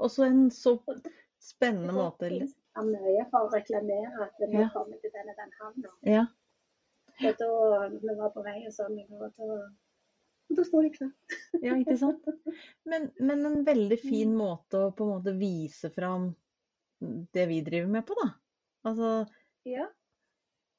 Også 0.03 0.25
en 0.27 0.49
så 0.51 0.73
spennende 1.51 1.93
måte 1.95 2.27
Det 2.27 2.49
var 2.75 2.89
mye 2.89 3.23
for 3.31 3.45
å 3.47 3.51
reklamere 3.53 4.25
at 4.25 4.41
vi 4.41 4.57
Ja. 4.59 4.67
kommer 4.73 4.99
til 4.99 5.13
den 5.13 5.29
og 5.31 5.37
den 5.39 5.53
havna. 5.61 5.93
Ja. 6.03 6.25
Og 7.23 7.37
da 7.39 7.87
vi 7.93 8.15
var 8.19 8.33
på 8.35 8.43
vei 8.43 8.57
og 8.67 8.73
sånn, 8.75 8.97
og 9.15 9.31
da, 9.37 9.59
og 10.49 10.57
det 10.59 10.65
står 10.67 10.87
ikke 10.89 11.05
det. 11.05 11.37
Ja, 11.65 11.75
ikke 11.79 11.97
sant? 11.97 12.25
Men, 12.85 13.09
men 13.19 13.45
en 13.49 13.61
veldig 13.65 13.97
fin 14.01 14.33
måte 14.37 14.85
å 14.87 14.91
på 14.95 15.07
en 15.07 15.13
måte 15.17 15.33
vise 15.39 15.89
fram 15.95 16.29
det 17.35 17.47
vi 17.49 17.61
driver 17.65 17.91
med 17.97 18.05
på, 18.07 18.17
da. 18.21 18.29
Altså 18.85 19.11
Ja, 19.65 19.87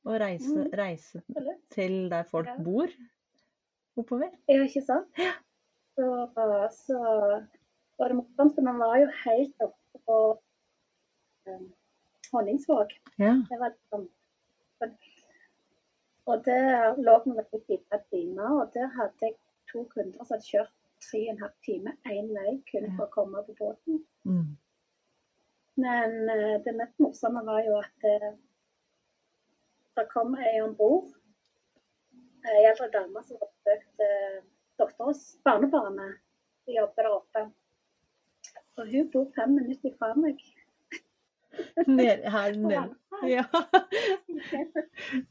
å 0.07 0.15
reise, 0.23 0.53
Mm. 0.55 0.71
reise 0.79 1.23
mm. 1.27 1.49
til 1.75 1.97
der 2.13 2.23
folk 2.31 2.47
Ja. 2.47 2.57
bor 2.63 2.93
oppover. 3.99 4.31
Ja, 4.49 4.63
ikke 4.63 4.85
sant? 4.87 5.09
Så, 5.97 6.07
så 6.77 6.99
var 7.99 8.13
det 8.13 8.19
morsomt. 8.21 8.59
Man 8.63 8.79
var 8.79 8.99
jo 9.01 9.09
helt 9.25 9.65
oppe 9.65 10.03
på 10.07 10.19
um, 11.49 11.73
Honningsvåg. 12.33 12.93
Ja. 13.19 13.33
Det 13.51 13.59
var 13.59 13.73
liksom 13.75 14.07
Og 16.27 16.43
der 16.45 16.97
lå 16.99 17.13
vi 17.25 17.31
vel 17.39 17.47
i 17.55 17.61
fire 17.67 17.99
timer, 18.11 18.49
og 18.61 18.73
der 18.75 18.89
hadde 18.97 19.29
jeg 19.29 19.37
to 19.77 19.85
kunder 19.93 20.25
som 20.25 20.37
hadde 20.37 20.49
kjørt 20.49 20.73
tre 21.05 21.21
og 21.27 21.33
en 21.35 21.43
halv 21.45 21.57
time 21.67 21.93
én 22.09 22.33
vei 22.33 22.55
kun 22.71 22.89
for 22.97 23.05
å 23.07 23.13
komme 23.13 23.43
på 23.47 23.57
båten. 23.61 24.01
Mm. 24.25 24.57
Men 25.85 26.17
eh, 26.33 26.57
det 26.65 26.73
mest 26.79 26.99
morsomme 27.05 27.43
var 27.45 27.61
jo 27.67 27.77
at 27.79 28.09
eh, 28.09 28.31
det 29.97 30.07
kom 30.13 30.37
ei 30.41 30.57
om 30.65 30.75
bord. 30.77 31.13
Ei 32.47 32.65
eldre 32.71 32.89
dame 32.95 33.23
som 33.27 33.41
hadde 33.41 33.53
besøkt 33.57 34.03
uh, 34.05 34.43
datteres 34.79 35.23
barnebarnet. 35.45 36.21
De 36.69 36.77
jobber 36.77 37.07
der 37.09 37.15
oppe. 37.17 37.45
Og 38.77 38.93
hun 38.93 39.09
bor 39.11 39.31
fem 39.35 39.57
minutter 39.57 39.95
fra 39.99 40.13
meg. 40.21 40.43
Ned, 41.87 42.25
her 42.35 42.57
nede. 42.61 42.95
Ja. 43.25 43.45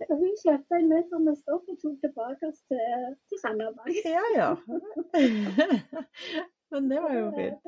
Og 0.10 0.16
hun 0.18 0.32
kjøpte 0.42 0.80
en 0.80 0.90
med 0.90 1.36
stoff 1.38 1.68
og 1.70 1.78
tok 1.82 1.98
tilbake 2.02 2.50
oss 2.50 2.62
til, 2.72 3.16
til 3.30 3.42
Randaberg. 3.44 3.94
ja, 4.06 4.26
ja. 4.36 4.50
Men 6.72 6.90
det 6.92 7.02
var 7.02 7.14
jo 7.14 7.28
fint. 7.36 7.68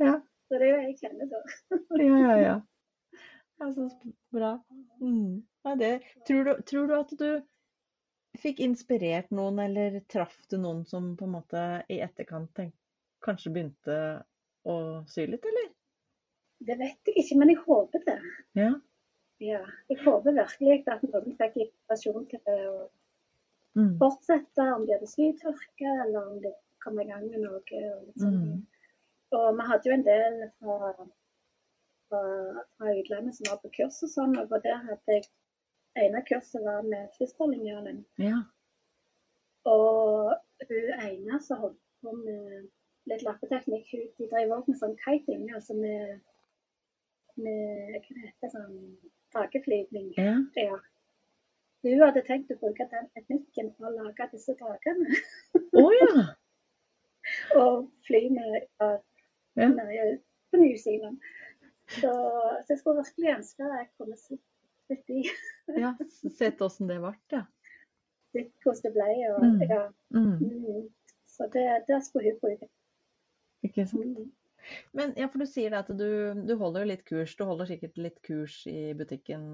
Ja. 0.00 0.14
Så 0.48 0.58
det 0.58 0.66
er 0.66 0.70
jo 0.70 0.82
jeg 0.82 0.96
kjenner 0.98 1.30
da. 1.30 1.40
Ja, 2.00 2.16
ja, 2.18 2.36
ja. 2.40 2.56
Altså, 3.60 3.90
bra. 4.32 4.54
Mm. 5.00 5.42
Ja, 5.64 5.74
det, 5.76 5.90
tror, 6.26 6.44
du, 6.44 6.62
tror 6.62 6.86
du 6.86 6.94
at 6.96 7.12
du 7.20 7.28
fikk 8.40 8.62
inspirert 8.64 9.30
noen, 9.34 9.58
eller 9.62 10.00
traff 10.10 10.36
du 10.50 10.56
noen 10.58 10.84
som 10.88 11.12
på 11.18 11.26
en 11.26 11.34
måte 11.34 11.64
i 11.92 12.00
etterkant 12.02 12.50
tenk, 12.56 12.74
kanskje 13.24 13.52
begynte 13.52 13.98
å 14.66 14.76
sy 15.10 15.26
litt, 15.28 15.44
eller? 15.44 15.69
Det 16.66 16.76
vet 16.78 17.08
jeg 17.08 17.16
ikke, 17.24 17.36
men 17.40 17.48
jeg 17.54 17.60
håper 17.66 18.02
det. 18.06 18.18
Ja. 18.58 18.70
Ja, 19.40 19.60
jeg 19.88 19.98
håper 20.04 20.34
virkelig 20.36 20.82
at 20.92 21.02
noen 21.08 21.36
fikk 21.38 21.54
inspirasjon 21.66 22.26
til 22.32 22.40
å 22.48 22.88
Mm. 23.78 23.92
fortsette, 24.00 24.64
om 24.74 24.82
de 24.86 24.92
hadde 24.96 25.06
sytørke, 25.06 25.90
eller 26.04 26.24
om 26.26 26.40
de 26.42 26.50
kom 26.82 26.98
i 27.00 27.04
gang 27.06 27.28
med 27.30 27.38
noe. 27.44 27.60
Og, 27.60 28.08
sånn. 28.18 28.34
Mm. 28.34 28.66
og 29.38 29.56
vi 29.60 29.66
hadde 29.68 29.86
jo 29.86 29.92
en 29.94 30.02
del 30.08 30.38
fra, 30.58 30.94
fra, 32.08 32.22
fra 32.76 32.94
utlandet 32.98 33.36
som 33.36 33.46
var 33.52 33.60
på 33.62 33.70
kurs 33.76 34.02
og 34.02 34.10
sånn, 34.10 34.34
og 34.42 34.50
der 34.64 34.82
hadde 34.88 35.14
jeg 35.20 35.28
ene 36.02 36.24
kurset 36.26 36.64
var 36.66 36.82
med 36.82 37.12
Twisterlinjalen. 37.14 38.02
Ja. 38.18 38.42
Og 39.70 40.34
hun 40.66 40.90
ene 41.06 41.40
som 41.44 41.62
holdt 41.62 41.78
på 42.02 42.12
med 42.16 42.68
litt 43.06 43.22
lappeteknikk, 43.26 43.86
hun, 43.94 44.06
de 44.18 44.28
drev 44.32 44.50
også 44.56 44.72
med 44.74 44.80
sånn 44.82 44.98
kiting, 45.04 45.46
altså 45.54 45.78
med, 45.78 46.18
med 47.44 47.96
hva 47.96 48.00
det 48.08 48.22
heter 48.26 48.52
sånn 48.54 48.78
takeflyvning. 49.34 50.12
Ja. 50.18 50.36
Ja. 50.58 50.78
Hun 51.86 52.02
hadde 52.04 52.22
tenkt 52.26 52.50
å 52.52 52.58
bruke 52.60 52.84
den 52.90 53.06
teknikken 53.16 53.70
for 53.76 53.88
å 53.88 53.94
lage 53.96 54.26
disse 54.34 54.52
takene. 54.58 55.20
Å 55.80 55.84
ja. 55.96 56.10
Og 57.60 57.86
fly 58.08 58.26
med 58.32 58.56
ja, 58.80 58.90
Ja. 59.60 59.70
på 60.50 60.60
New 60.60 60.76
Zealand. 60.80 61.20
Så, 61.90 62.10
så 62.10 62.72
jeg 62.74 62.78
skulle 62.78 63.02
virkelig 63.02 63.32
ønske 63.36 63.64
at 63.66 63.78
jeg 63.78 63.88
kunne 63.98 64.16
sett 64.20 65.10
i 65.10 65.22
ja. 65.80 65.94
Sett 66.38 66.60
åssen 66.62 66.90
det 66.90 66.98
ble, 67.02 67.12
ja. 67.32 67.44
hvordan 68.32 68.82
det 68.84 68.92
ble. 68.94 69.08
Og, 69.30 69.40
Mm. 69.44 69.62
ja. 69.70 69.80
Mm. 70.14 70.36
mm. 70.38 70.88
Så 71.26 71.46
det, 71.54 71.64
det 71.88 72.02
skulle 72.04 72.30
hun 72.34 72.40
bruke. 72.42 72.68
Ikke 73.62 73.86
sant. 73.86 74.18
Mm. 74.18 74.30
Men 74.96 75.14
ja, 75.18 75.28
for 75.30 75.42
du 75.42 75.46
sier 75.48 75.72
det 75.72 75.80
at 75.84 75.90
du, 75.96 76.06
du 76.46 76.54
holder 76.60 76.84
jo 76.84 76.90
litt 76.92 77.04
kurs. 77.08 77.34
Du 77.38 77.44
holder 77.48 77.68
sikkert 77.70 77.98
litt 77.98 78.20
kurs 78.26 78.60
i 78.70 78.92
butikken 78.98 79.44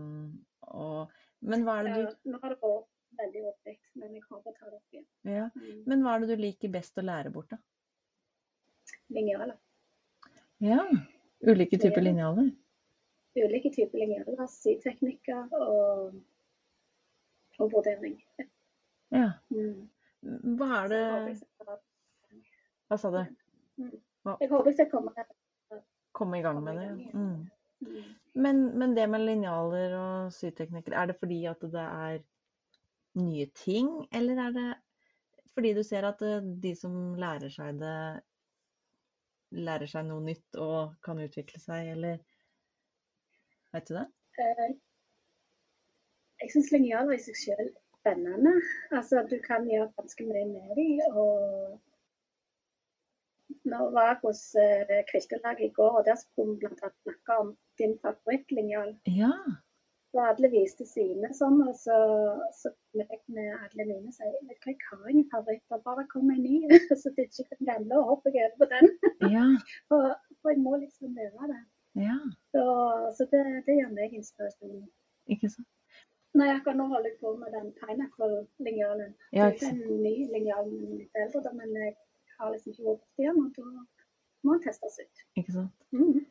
og 0.67 1.13
Men 1.47 1.65
hva 1.67 1.79
er 1.81 1.89
det 1.89 1.97
du 2.25 2.33
nå 2.33 2.41
har 2.43 2.55
det 2.55 2.61
vært 2.63 2.87
veldig 3.17 3.43
åpent, 3.49 3.83
men 3.97 4.15
jeg 4.17 4.25
håper 4.29 4.51
å 4.51 4.57
ta 4.57 4.67
det 4.69 4.77
opp 4.77 4.97
igjen. 4.97 5.07
ja. 5.25 5.47
Mm. 5.57 5.83
Men 5.89 6.03
hva 6.05 6.15
er 6.17 6.25
det 6.25 6.35
du 6.37 6.43
liker 6.43 6.73
best 6.75 6.99
å 7.01 7.05
lære 7.07 7.33
bort, 7.33 7.51
da? 7.55 7.59
Linjaler. 9.15 9.57
Ja. 10.65 10.83
Ulike 11.47 11.79
typer 11.79 12.01
Ja. 12.01 12.07
linjaler? 12.11 12.51
Ulike 13.37 13.71
typer 13.73 14.01
linjaler, 14.01 14.47
syteknikker 14.49 15.53
og, 15.53 16.15
og 17.61 17.71
brodering. 17.71 18.17
Ja. 19.13 19.35
Mm. 19.53 19.87
Hva 20.59 20.83
er 20.83 20.89
det 20.91 21.03
Hva 22.89 22.99
sa 22.99 23.11
du? 23.15 23.21
Jeg 24.41 24.51
håper 24.51 24.75
jeg 24.77 24.91
kommer 24.91 25.27
komme 26.17 26.39
i 26.39 26.45
gang 26.45 26.63
med 26.65 26.79
det? 26.81 26.89
Mm. 27.15 27.45
Men, 28.35 28.63
men 28.79 28.95
det 28.97 29.05
med 29.11 29.25
linjaler 29.27 29.95
og 29.99 30.33
syteknikker, 30.33 30.97
er 30.97 31.11
det 31.11 31.19
fordi 31.21 31.43
at 31.51 31.61
det 31.61 31.85
er 31.85 32.23
nye 33.21 33.47
ting, 33.57 33.91
eller 34.13 34.41
er 34.47 34.57
det 34.57 34.71
fordi 35.57 35.73
du 35.73 35.83
ser 35.89 36.05
at 36.05 36.21
eh, 36.25 36.49
de 36.63 36.75
som 36.77 37.15
lærer 37.17 37.53
seg 37.53 37.79
det, 37.81 37.99
lærer 39.57 39.89
seg 39.89 40.05
noe 40.09 40.25
nytt 40.25 40.59
og 40.61 40.97
kan 41.05 41.21
utvikle 41.25 41.61
seg, 41.63 41.93
eller 41.97 42.19
Vet 43.75 43.89
du 43.89 43.97
det? 43.97 44.05
Eh, 44.41 44.69
Jeg 46.41 46.53
syns 46.53 46.71
linjaler 46.73 47.17
i 47.17 47.21
seg 47.21 47.37
sjøl 47.41 47.65
er 47.67 47.73
spennende. 47.99 48.53
Altså, 48.95 49.25
du 49.29 49.37
kan 49.45 49.67
gjøre 49.69 49.91
ganske 49.99 50.25
mye 50.29 50.45
med 50.53 50.71
dem. 50.79 51.01
Og 51.17 51.81
nå 53.71 53.91
var 53.95 54.11
jeg 54.13 54.19
hos 54.25 54.43
uh, 54.61 54.97
Kviltelaget 55.11 55.69
i 55.69 55.75
går, 55.79 56.01
og 56.01 56.09
der 56.09 56.19
skulle 56.21 56.57
vi 56.57 56.67
bl.a. 56.67 56.91
snakke 57.05 57.39
om 57.43 57.55
din 57.81 57.95
favorittlinjal. 58.03 58.93
Ja. 59.21 59.33
Så 60.17 60.23
alle 60.23 60.49
viste 60.49 60.87
sine 60.89 61.29
sånn, 61.37 61.59
og 61.67 61.75
så, 61.77 61.97
så 62.57 62.71
jeg 62.97 63.19
med 63.37 63.51
alle 63.53 63.85
mine 63.85 64.09
og 64.09 64.15
sa 64.15 64.29
vet 64.31 64.63
du 64.63 64.71
hva, 64.71 64.73
jeg 64.73 64.79
har 64.91 65.11
ingen 65.13 65.31
favoritter, 65.33 65.83
bare 65.85 66.07
kom 66.13 66.29
med 66.31 66.39
en 66.39 66.47
ny. 66.47 66.79
Så 67.01 67.13
det 67.13 67.27
er 67.27 67.29
ikke 67.29 67.59
den 67.59 67.69
gamle, 67.69 67.99
og 68.01 68.13
hopper 68.13 68.33
jeg 68.33 68.49
over 68.49 68.63
på 68.63 68.71
den. 68.73 68.95
Ja. 69.37 69.45
For, 69.91 70.15
for 70.41 70.55
jeg 70.55 70.63
må 70.65 70.77
liksom 70.81 71.13
lære 71.19 71.51
det. 71.53 71.63
Ja. 72.07 72.17
Så, 72.53 72.63
så 73.19 73.27
det, 73.33 73.43
det 73.67 73.77
gjør 73.81 73.93
meg 73.99 74.17
inspirasjon. 74.17 74.87
Ikke 75.33 75.51
sant? 75.53 75.69
Nei, 76.37 76.49
akkurat 76.53 76.77
nå 76.77 76.87
holder 76.91 77.11
jeg 77.11 77.21
på 77.21 77.33
med 77.41 77.53
den 77.57 77.71
pineapple-linjalen. 77.81 79.15
Ja, 79.33 79.47
det 79.47 79.47
er 79.47 79.55
ikke 79.57 79.71
en 79.73 80.03
ny 80.05 80.17
linjal, 80.35 80.73
litt 80.99 81.21
eldre, 81.23 81.53
men 81.57 81.77
jeg 81.81 81.95
har 82.39 82.55
liksom 82.55 82.73
ikke 82.73 82.87
vært 82.87 83.03
borti 83.03 83.29
den, 83.29 83.43
og 83.43 83.53
da 83.57 83.85
må 84.47 84.57
den 84.57 84.65
testes 84.67 84.99
ut. 85.03 85.27
Ikke 85.41 85.55
sant? 85.57 85.87
Mm. 85.97 86.25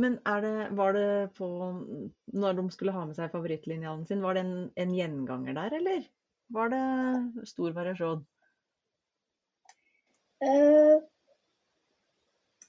Men 0.00 0.18
det, 0.22 0.68
var 0.78 0.94
det 0.94 1.32
på 1.34 1.46
Når 2.32 2.52
de 2.60 2.64
skulle 2.70 2.94
ha 2.94 3.02
med 3.08 3.16
seg 3.18 3.32
favorittlinjalen 3.32 4.04
sin, 4.06 4.22
var 4.22 4.38
det 4.38 4.44
en, 4.46 4.56
en 4.78 4.92
gjenganger 4.94 5.56
der, 5.56 5.78
eller? 5.80 6.04
Var 6.54 6.70
det 6.70 7.48
stor 7.50 7.74
variasjon? 7.74 8.22
Uh, 10.40 11.02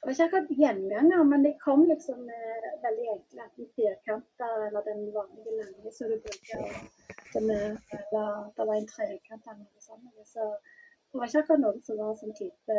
det 0.02 0.08
var 0.08 0.14
ikke 0.16 0.26
akkurat 0.26 0.54
gjenganger, 0.58 1.24
men 1.30 1.44
de 1.46 1.52
kom 1.62 1.84
liksom 1.86 2.22
eh, 2.36 2.70
veldig 2.86 3.04
enkle 3.14 3.44
enten 3.44 3.68
firkanter 3.78 4.64
eller 4.68 4.86
den 4.88 5.04
vanlige 5.14 5.52
lange 5.60 5.92
som 5.94 6.10
du 6.10 6.16
bruker. 6.24 6.64
Den 7.36 7.52
er, 7.54 7.76
eller 8.00 8.48
det 8.58 8.66
var 8.70 8.80
en 8.80 8.90
trekant 8.90 9.52
eller 9.52 9.60
noe 9.62 9.84
sånt. 9.86 10.24
Så, 10.32 10.48
det 11.12 11.20
var 11.20 11.28
ikke 11.28 11.42
akkurat 11.44 11.60
noen 11.66 11.82
som 11.84 11.98
var 12.00 12.16
sånn 12.20 12.36
type 12.38 12.78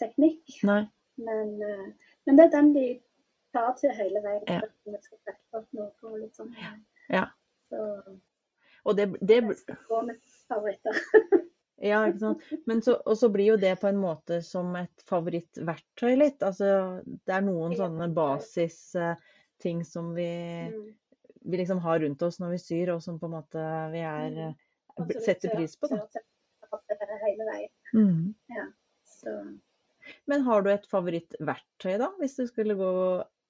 teknikk. 0.00 0.58
Nei. 0.68 0.82
Men, 1.16 1.54
eh, 1.62 1.86
men 2.26 2.36
det 2.38 2.44
er 2.46 2.52
den 2.54 2.72
de 2.74 2.86
tar 3.56 3.72
til 3.80 3.94
hele 3.96 4.20
veien. 4.24 4.44
Ja. 4.50 4.60
Vi 4.84 4.98
skal 5.02 5.18
treffe 5.24 5.60
opp 5.62 5.68
noe 5.76 5.90
og 6.04 6.18
litt 6.20 6.36
sånn. 6.36 6.52
Ja. 7.10 7.26
Så 7.70 7.82
Og 8.86 8.94
det, 8.96 9.08
det 9.26 9.40
jeg 9.40 9.56
skal 9.62 9.78
gå 9.88 10.02
med 10.10 10.20
favoritter. 10.48 11.02
Ja, 11.84 11.98
ikke 12.08 12.22
sant. 12.22 12.44
Men 12.64 12.78
så, 12.80 12.94
og 13.04 13.18
så 13.20 13.28
blir 13.28 13.50
jo 13.50 13.56
det 13.60 13.74
på 13.82 13.90
en 13.90 13.98
måte 14.00 14.38
som 14.42 14.70
et 14.80 15.02
favorittverktøy 15.04 16.14
litt. 16.16 16.40
Altså, 16.40 17.02
det 17.04 17.34
er 17.36 17.42
noen 17.44 17.74
sånne 17.76 18.06
basisting 18.16 19.82
som 19.84 20.14
vi, 20.16 20.24
Mm. 20.72 20.86
vi 21.44 21.56
liksom 21.60 21.82
har 21.84 22.00
rundt 22.00 22.22
oss 22.24 22.40
når 22.40 22.54
vi 22.54 22.62
syr, 22.64 22.94
og 22.94 23.02
som 23.04 23.18
på 23.20 23.28
en 23.28 23.34
måte 23.36 23.66
vi 23.92 24.00
er, 24.08 24.38
eh, 24.46 25.20
setter 25.20 25.52
pris 25.52 25.76
på. 25.76 25.92
Da. 25.92 26.00
Hele 27.22 27.46
veien. 27.50 27.72
Mm. 27.94 28.72
Så 29.06 29.32
Men 30.26 30.44
har 30.46 30.62
du 30.62 30.70
et 30.70 30.86
favorittverktøy, 30.90 31.96
da? 32.02 32.10
Hvis 32.20 32.36
du 32.38 32.46
skulle 32.46 32.76
gå 32.78 32.92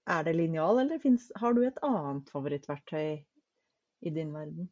Er 0.06 0.22
det 0.22 0.36
linjal, 0.36 0.78
eller 0.78 1.00
finnes, 1.02 1.32
har 1.36 1.52
du 1.52 1.64
et 1.66 1.78
annet 1.82 2.28
favorittverktøy 2.30 3.24
i 4.06 4.10
din 4.14 4.32
verden? 4.34 4.68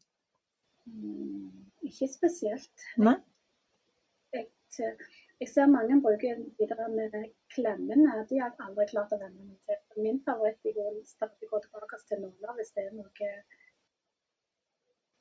mm, 0.86 1.50
ikke 1.82 2.06
spesielt. 2.12 2.84
Nei? 3.02 3.16
Jeg, 4.32 4.46
jeg 5.40 5.48
ser 5.48 5.66
mange 5.66 6.00
bruker 6.02 6.38
videre 6.58 6.88
med 6.92 7.16
klemmene. 7.54 8.14
De 8.30 8.38
har 8.40 8.52
jeg 8.52 8.66
aldri 8.68 8.86
klart 8.92 9.14
å 9.14 9.18
venne 9.18 9.42
meg 9.48 9.58
til. 9.66 9.80
Min 10.06 10.20
favoritt 10.26 10.70
er 10.70 10.78
å 10.84 10.92
stadig 11.08 11.50
gå 11.50 11.60
tilbake 11.64 11.98
til 12.08 12.22
nåler 12.22 12.58
hvis 12.60 12.72
det 12.76 12.86
er 12.86 12.94
noe 12.98 13.30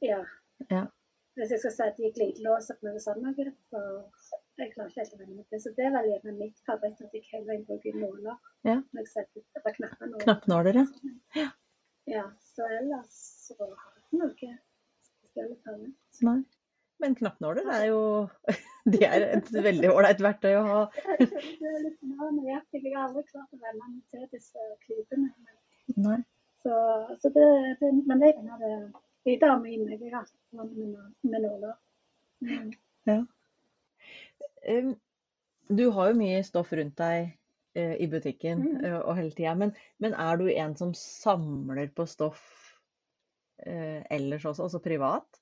Ja. 0.04 0.22
Ja. 0.70 0.86
Hvis 1.34 1.52
jeg 1.52 1.60
skal 1.64 1.74
si 1.74 1.84
at 1.86 1.96
de 1.98 2.06
er 2.08 2.16
glidelåser 2.16 2.76
med 2.86 2.94
det 2.94 3.02
samme, 3.02 3.32
så 3.34 3.82
jeg 4.62 4.70
klarer 4.74 4.90
ikke 4.90 5.00
helt 5.02 5.14
å 5.16 5.20
vende 5.22 5.38
meg 5.40 5.46
til. 5.50 5.62
Så 5.64 5.72
det 5.78 5.86
er 5.88 5.94
vel 5.96 6.10
gjerne 6.12 6.34
mitt 6.38 6.60
favoritt 6.68 7.00
at 7.02 7.16
jeg 7.18 7.26
hele 7.32 7.48
veien 7.48 7.64
bruker 7.70 7.96
nåler. 7.98 8.36
Ja. 8.70 8.76
Når 8.94 9.02
jeg 9.02 9.12
setter 9.14 9.62
eller 9.62 9.78
knapper 9.80 10.12
nåler. 10.12 10.26
Knappnåler, 10.26 10.82
ja. 10.82 11.48
Ja. 12.14 12.26
Så 12.54 12.68
ellers 12.78 13.16
så 13.48 13.58
har 13.62 13.72
jeg 13.72 14.04
ikke 14.06 14.20
noe 14.20 14.52
spesielle 15.08 15.58
favoritt. 15.66 16.22
Nei. 16.28 16.42
Men 17.02 17.16
knappnåler 17.18 17.72
er 17.74 17.88
jo 17.90 18.02
De 18.94 19.00
er 19.08 19.26
et 19.32 19.50
veldig 19.70 19.90
ålreit 19.90 20.22
verktøy 20.22 20.54
å 20.60 20.68
ha. 20.68 20.84
Det 21.18 21.72
er 21.72 21.82
litt 21.88 22.06
mer 22.14 22.30
nøyaktig. 22.36 22.84
Jeg 22.84 22.94
har 22.94 23.08
aldri 23.08 23.26
klart 23.32 23.58
å 23.58 23.64
venne 23.64 23.90
meg 23.90 24.04
til 24.14 24.30
disse 24.36 24.70
klypene. 24.86 25.32
Nei. 25.98 26.20
Så, 26.64 26.76
så 27.20 27.34
det, 27.36 27.48
det, 27.82 27.90
men 28.08 28.22
det 28.22 28.30
er 28.30 28.38
en 28.40 28.54
av 28.54 28.62
det 28.62 28.76
videre 29.28 29.60
med 29.60 29.76
inne. 29.76 29.98
Jeg 29.98 30.12
har 30.14 30.28
vant 30.58 30.76
med, 30.78 31.40
nåler. 31.42 31.78
Mm. 32.44 32.74
Um, 34.70 34.96
Du 35.68 35.90
har 35.96 36.12
jo 36.12 36.20
mye 36.20 36.42
stoff 36.44 36.74
rundt 36.76 36.98
deg 37.00 37.32
uh, 37.78 37.96
i 37.96 38.08
butikken 38.12 38.66
mm. 38.66 38.82
uh, 38.84 39.00
og 39.00 39.16
hele 39.18 39.32
tida, 39.32 39.56
men, 39.60 39.72
men 40.04 40.16
er 40.20 40.40
du 40.40 40.50
en 40.52 40.76
som 40.76 40.92
samler 40.98 41.88
på 41.96 42.06
stoff 42.10 42.44
uh, 43.66 44.02
ellers 44.12 44.46
også, 44.46 44.68
altså 44.68 44.84
privat? 44.84 45.40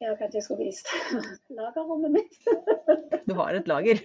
Jeg 0.00 0.16
kanskje 0.16 0.38
jeg 0.38 0.44
skulle 0.46 0.64
vist 0.64 0.88
lagerrommet 1.58 2.16
mitt. 2.16 2.40
Du 3.28 3.34
har 3.36 3.52
et 3.54 3.68
lager? 3.68 4.00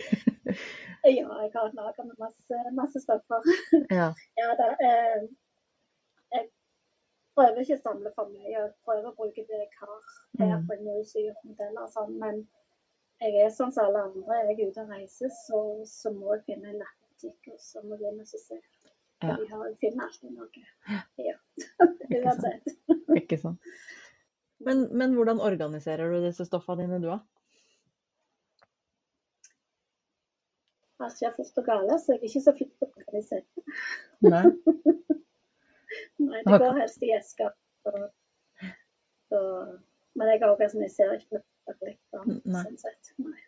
Ja, 1.07 1.07
jeg 1.07 1.23
har 1.55 1.69
et 1.69 1.77
lager 1.77 2.03
med 2.03 2.19
masse, 2.19 2.59
masse 2.75 2.99
stoffer. 3.01 3.47
Ja. 3.89 4.11
Ja, 4.37 4.49
da, 4.59 4.67
prøver 7.35 7.61
ikke 7.61 7.77
å 7.79 7.83
samle 7.83 8.11
for 8.15 8.31
mye. 8.31 8.51
Jeg 8.51 8.71
prøver 8.87 9.09
å 9.09 9.15
bruke 9.17 9.43
det 9.47 9.59
jeg 9.61 9.71
har 9.79 9.97
her 10.39 10.57
Mm. 10.57 10.67
på 10.67 11.89
sånn. 11.93 12.17
Men 12.19 12.47
jeg 13.21 13.35
er 13.43 13.49
sånn 13.49 13.73
som 13.73 13.85
alle 13.85 14.03
andre. 14.09 14.39
Jeg 14.41 14.59
er 14.59 14.71
ute 14.71 14.81
og 14.85 14.89
reiser, 14.95 15.29
så, 15.47 15.59
så 15.87 16.11
må 16.15 16.33
jeg 16.35 16.45
finne 16.49 16.71
en 16.71 16.81
lappebutikk, 16.83 17.53
og 17.53 17.59
så 17.59 17.83
må 17.83 17.99
jeg 17.99 18.13
inn 18.13 18.23
og 18.23 18.27
se. 18.27 18.59
Ja. 19.23 19.35
Vi 19.39 19.47
har, 19.51 19.69
finner 19.79 20.07
alltid 20.09 20.31
noe. 20.35 20.65
Ja. 20.91 21.01
Ikke. 21.17 21.37
Uansett. 22.25 22.75
Ikke 23.15 23.37
sant. 23.39 23.59
Men, 24.65 24.87
men 24.97 25.15
hvordan 25.15 25.39
organiserer 25.43 26.11
du 26.11 26.25
disse 26.25 26.45
stoffene 26.47 26.83
dine, 26.85 26.99
du, 27.03 27.07
da? 27.11 27.19
Det 30.99 31.11
skjer 31.11 31.33
fort 31.35 31.57
og 31.59 31.65
galt, 31.67 32.01
så 32.01 32.13
jeg 32.15 32.21
er 32.21 32.29
ikke 32.29 32.43
så 32.45 32.53
flink 32.55 32.71
til 32.79 32.87
å 32.87 32.91
organisere. 33.03 33.43
Nei. 36.17 36.41
Det 36.45 36.59
går 36.61 36.79
helst 36.79 37.03
i 37.03 37.11
esker. 37.15 37.51
Men 40.15 40.27
jeg 40.31 40.43
organiserer 40.47 41.17
ikke 41.19 41.39
noe 41.39 41.43
særlig, 41.65 41.95
Nei. 42.45 42.63
sånn 42.63 42.77
sett. 42.79 43.13
Nei. 43.19 43.41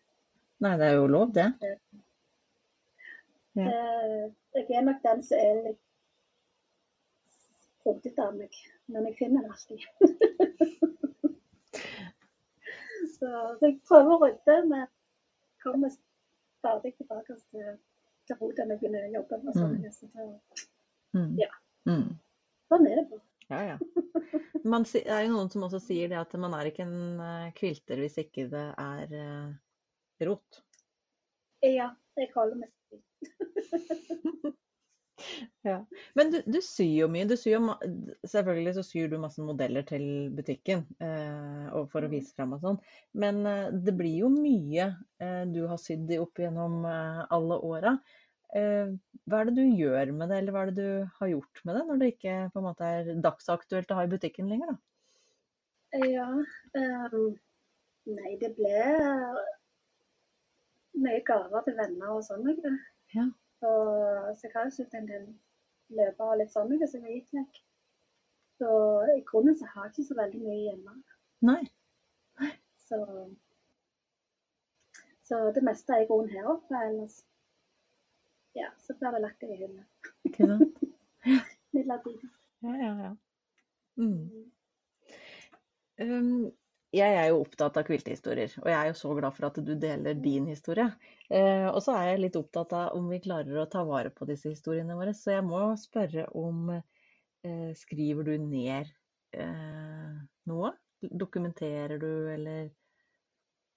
Nei, 0.65 0.71
det 0.81 0.86
er 0.89 0.95
jo 0.97 1.07
lov, 1.07 1.33
det. 1.36 1.47
Ja. 1.62 1.75
Eh, 3.67 4.23
Jeg 4.57 4.73
er 4.77 4.81
nok 4.86 4.99
den 5.03 5.21
som 5.23 5.38
er 5.38 5.62
litt 5.67 5.83
rodete 7.86 8.21
av 8.25 8.36
meg, 8.36 8.53
men 8.91 9.05
jeg 9.07 9.15
finner 9.19 9.41
den 9.45 9.51
alltid. 9.53 9.81
så, 13.17 13.29
jeg 13.62 13.77
prøver 13.88 14.13
å 14.15 14.19
rydde, 14.25 14.57
men 14.69 14.88
kommer 15.63 15.89
stadig 15.93 16.93
tilbake 16.97 17.38
til, 17.51 17.77
til 18.27 18.36
rotet 18.41 18.65
når 18.65 18.75
jeg 18.75 18.81
begynner 18.83 19.07
å 19.07 19.13
jobbe. 19.19 19.39
med 19.45 19.53
sånn. 19.62 19.77
Mm. 19.77 19.91
Så 19.91 20.05
Mm. 21.15 21.38
Ja. 21.39 21.47
Mm. 21.88 22.10
Sånn 22.71 22.88
er 22.89 23.01
det 23.01 23.08
bare. 23.12 23.23
Ja, 23.47 23.60
ja. 23.63 23.77
Man, 24.67 24.84
det 24.84 25.06
er 25.08 25.23
jo 25.23 25.34
noen 25.38 25.51
som 25.53 25.63
også 25.67 25.80
sier 25.80 26.12
det 26.12 26.19
at 26.19 26.34
man 26.39 26.56
er 26.58 26.67
ikke 26.67 26.84
en 26.84 27.21
eh, 27.23 27.49
kvilter 27.56 28.01
hvis 28.03 28.19
ikke 28.19 28.49
det 28.51 28.65
er 28.84 29.13
eh, 29.15 29.51
rot. 30.27 30.63
Ja, 31.63 31.93
jeg 32.19 32.32
kaller 32.34 32.60
meg 32.60 32.73
til 32.91 33.01
Ja. 35.65 35.86
Men 36.13 36.32
du, 36.32 36.41
du 36.45 36.60
syr 36.62 36.93
jo 37.01 37.08
mye. 37.12 37.25
Du 37.30 37.36
syr 37.39 37.56
jo, 37.58 37.62
selvfølgelig 38.30 38.75
så 38.77 38.84
syr 38.86 39.10
du 39.12 39.17
masse 39.21 39.43
modeller 39.43 39.86
til 39.88 40.30
butikken 40.38 40.86
eh, 41.03 41.73
for 41.91 42.06
å 42.06 42.12
vise 42.12 42.36
frem 42.38 42.53
og 42.56 42.63
sånn. 42.63 42.77
Men 43.17 43.41
eh, 43.49 43.67
det 43.73 43.95
blir 43.97 44.21
jo 44.23 44.32
mye 44.34 44.91
eh, 45.23 45.43
du 45.49 45.63
har 45.69 45.82
sydd 45.82 46.13
opp 46.19 46.39
gjennom 46.41 46.86
eh, 46.88 47.23
alle 47.34 47.60
åra. 47.65 47.97
Eh, 48.55 48.93
hva 49.27 49.41
er 49.41 49.49
det 49.49 49.57
du 49.57 49.63
gjør 49.75 50.13
med 50.15 50.31
det, 50.31 50.38
eller 50.39 50.55
hva 50.55 50.63
er 50.63 50.71
det 50.71 50.83
du 50.83 51.17
har 51.19 51.31
gjort 51.33 51.62
med 51.67 51.75
det, 51.75 51.83
når 51.88 51.99
det 51.99 52.12
ikke 52.13 52.36
på 52.53 52.62
en 52.62 52.67
måte 52.69 52.91
er 52.99 53.10
dagsaktuelt 53.25 53.91
å 53.91 53.97
ha 53.99 54.05
i 54.07 54.12
butikken 54.12 54.51
lenger, 54.51 54.71
da? 54.71 54.77
Ja. 56.07 56.27
Um, 56.77 57.36
nei, 58.12 58.36
det 58.39 58.53
ble 58.55 58.83
mye 60.97 61.23
gaver 61.27 61.65
til 61.65 61.77
venner 61.77 62.15
og 62.15 62.23
sånn. 62.27 62.47
ikke? 62.51 62.73
Ja. 63.15 63.27
Så, 63.60 63.71
så 64.38 64.47
jeg 64.47 64.53
har 64.55 64.67
jo 64.67 64.75
kjøpt 64.77 64.97
en 64.99 65.10
del 65.10 65.27
løper 65.97 66.31
og 66.31 66.39
litt 66.41 66.53
sånn 66.53 66.73
som 66.88 67.07
jeg 67.07 67.19
gikk 67.21 67.33
vekk. 67.39 67.60
Så 68.57 68.69
i 69.13 69.21
grunnen 69.27 69.57
så 69.57 69.67
har 69.73 69.88
jeg 69.88 69.93
ikke 69.93 70.07
så 70.10 70.17
veldig 70.17 70.41
mye 70.43 70.62
hjemme. 70.65 70.95
Nei. 71.45 71.62
Så, 72.88 72.99
så 75.27 75.41
det 75.53 75.63
meste 75.67 75.93
er 75.93 76.05
i 76.05 76.10
grunnen 76.10 76.31
her 76.33 76.47
oppe. 76.55 76.79
Ellers 76.89 77.19
ja, 78.57 78.69
så 78.81 78.95
blir 78.97 79.15
det 79.15 79.23
lettere 79.23 79.55
i 79.55 79.61
hylla 79.61 79.83
Ikke 80.27 80.49
sant? 80.51 80.85
midlertidig. 81.77 82.29
Ja, 82.65 82.77
ja, 82.81 82.93
ja. 83.05 83.15
Mm. 83.97 84.51
Um, 86.01 86.51
jeg 86.95 87.15
er 87.19 87.27
jo 87.29 87.41
opptatt 87.41 87.77
av 87.77 87.85
kviltehistorier, 87.87 88.53
og 88.61 88.69
jeg 88.71 88.77
er 88.77 88.89
jo 88.91 88.97
så 88.97 89.11
glad 89.17 89.35
for 89.35 89.49
at 89.49 89.57
du 89.65 89.73
deler 89.75 90.17
din 90.21 90.47
historie. 90.47 90.87
Uh, 91.27 91.67
og 91.73 91.81
så 91.83 91.97
er 91.97 92.13
jeg 92.13 92.23
litt 92.23 92.39
opptatt 92.39 92.73
av 92.77 92.95
om 92.97 93.09
vi 93.11 93.19
klarer 93.23 93.59
å 93.59 93.67
ta 93.71 93.83
vare 93.87 94.13
på 94.13 94.27
disse 94.29 94.53
historiene 94.53 94.95
våre. 94.97 95.13
Så 95.17 95.35
jeg 95.35 95.45
må 95.47 95.69
spørre 95.79 96.29
om 96.37 96.71
uh, 96.73 97.71
Skriver 97.77 98.27
du 98.27 98.33
ned 98.41 98.89
uh, 99.37 100.15
noe? 100.49 100.73
Dokumenterer 100.97 101.99
du, 102.01 102.09
eller 102.33 102.71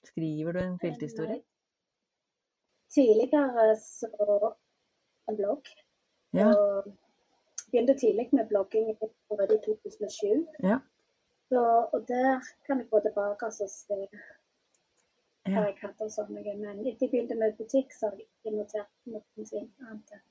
skriver 0.07 0.57
du 0.57 0.61
en 0.63 0.79
kviltehistorie? 0.81 1.43
Tidligere 2.91 3.75
så 3.77 4.55
en 5.31 5.39
blogg. 5.39 5.71
Ja. 6.37 6.51
Og 6.51 6.91
begynte 7.71 7.97
tidlig 7.99 8.29
med 8.33 8.49
blogging 8.51 8.91
allerede 8.91 9.59
i 9.59 9.65
2007. 9.67 10.47
Ja. 10.63 10.79
Så, 11.51 11.63
og 11.93 12.05
der 12.09 12.45
kan 12.67 12.79
jeg 12.79 12.91
gå 12.91 13.01
tilbake 13.07 13.47
og 13.47 13.53
se 13.53 13.71
hva 13.89 14.07
Ja. 15.49 15.63
jeg 15.65 15.79
hadde 15.81 16.05
og 16.05 16.11
sånn. 16.13 16.35
Men 16.37 16.47
etter 16.87 17.07
jeg 17.07 17.11
begynte 17.11 17.39
med 17.39 17.57
butikk, 17.59 17.95
så 17.97 18.11
har 18.11 18.19
jeg 18.21 18.29
ikke 18.29 18.57
notert 18.59 18.93
noen 19.07 19.49
ting 19.49 19.71
annet 19.81 20.13
enn 20.19 20.27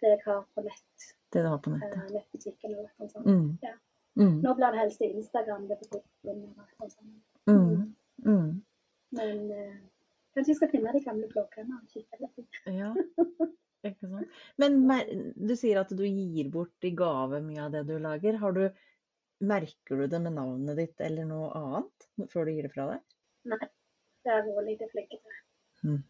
det 0.00 0.08
jeg 0.08 0.20
har 0.24 0.44
på 0.54 0.62
nett, 0.62 1.06
Det 1.32 1.42
du 1.42 1.48
har 1.48 1.58
på 1.58 1.70
nettet. 1.70 1.96
Uh, 1.96 2.10
nettbutikken 2.14 2.74
og 2.78 2.84
noe 2.86 3.08
sånt. 3.10 3.26
Mm. 3.26 3.58
Ja. 3.62 3.74
Mm. 4.18 4.38
Nå 4.44 4.54
blir 4.54 4.74
det 4.74 4.80
helst 4.82 5.02
Instagram 5.04 5.66
det 5.68 5.78
butikken 5.82 6.44
noe 6.44 6.90
sånt. 6.90 7.18
Mm. 7.50 7.94
Mm. 8.24 8.62
Men 9.18 9.50
eh, 9.50 9.74
kanskje 10.38 10.54
jeg 10.54 10.58
skal 10.62 10.70
finne 10.72 10.92
de 10.94 11.02
gamle 11.04 11.28
bloggene 11.32 11.78
og 11.80 11.90
kikke 11.92 12.20
litt. 12.22 12.60
Ja, 12.70 12.92
ikke 13.90 14.08
sant. 14.10 14.38
Men 14.62 14.78
du 15.34 15.54
sier 15.58 15.82
at 15.82 15.90
du 15.98 16.04
gir 16.06 16.48
bort 16.54 16.86
i 16.88 16.92
gave 16.98 17.42
mye 17.44 17.66
av 17.66 17.74
det 17.74 17.84
du 17.90 17.96
lager. 18.02 18.38
Har 18.42 18.54
du, 18.56 18.64
merker 19.44 20.00
du 20.00 20.06
det 20.10 20.20
med 20.24 20.34
navnet 20.38 20.78
ditt 20.80 21.02
eller 21.04 21.26
noe 21.28 21.50
annet 21.58 22.08
før 22.32 22.48
du 22.48 22.54
gir 22.56 22.66
det 22.66 22.72
fra 22.74 22.88
deg? 22.94 23.04
Nei, 23.52 23.60
det 24.26 24.32
er 24.34 24.40
jeg 24.46 24.54
vært 24.56 24.68
litt 24.70 24.86
flink 24.94 25.12
til. 25.14 25.38
Mm. 25.86 26.00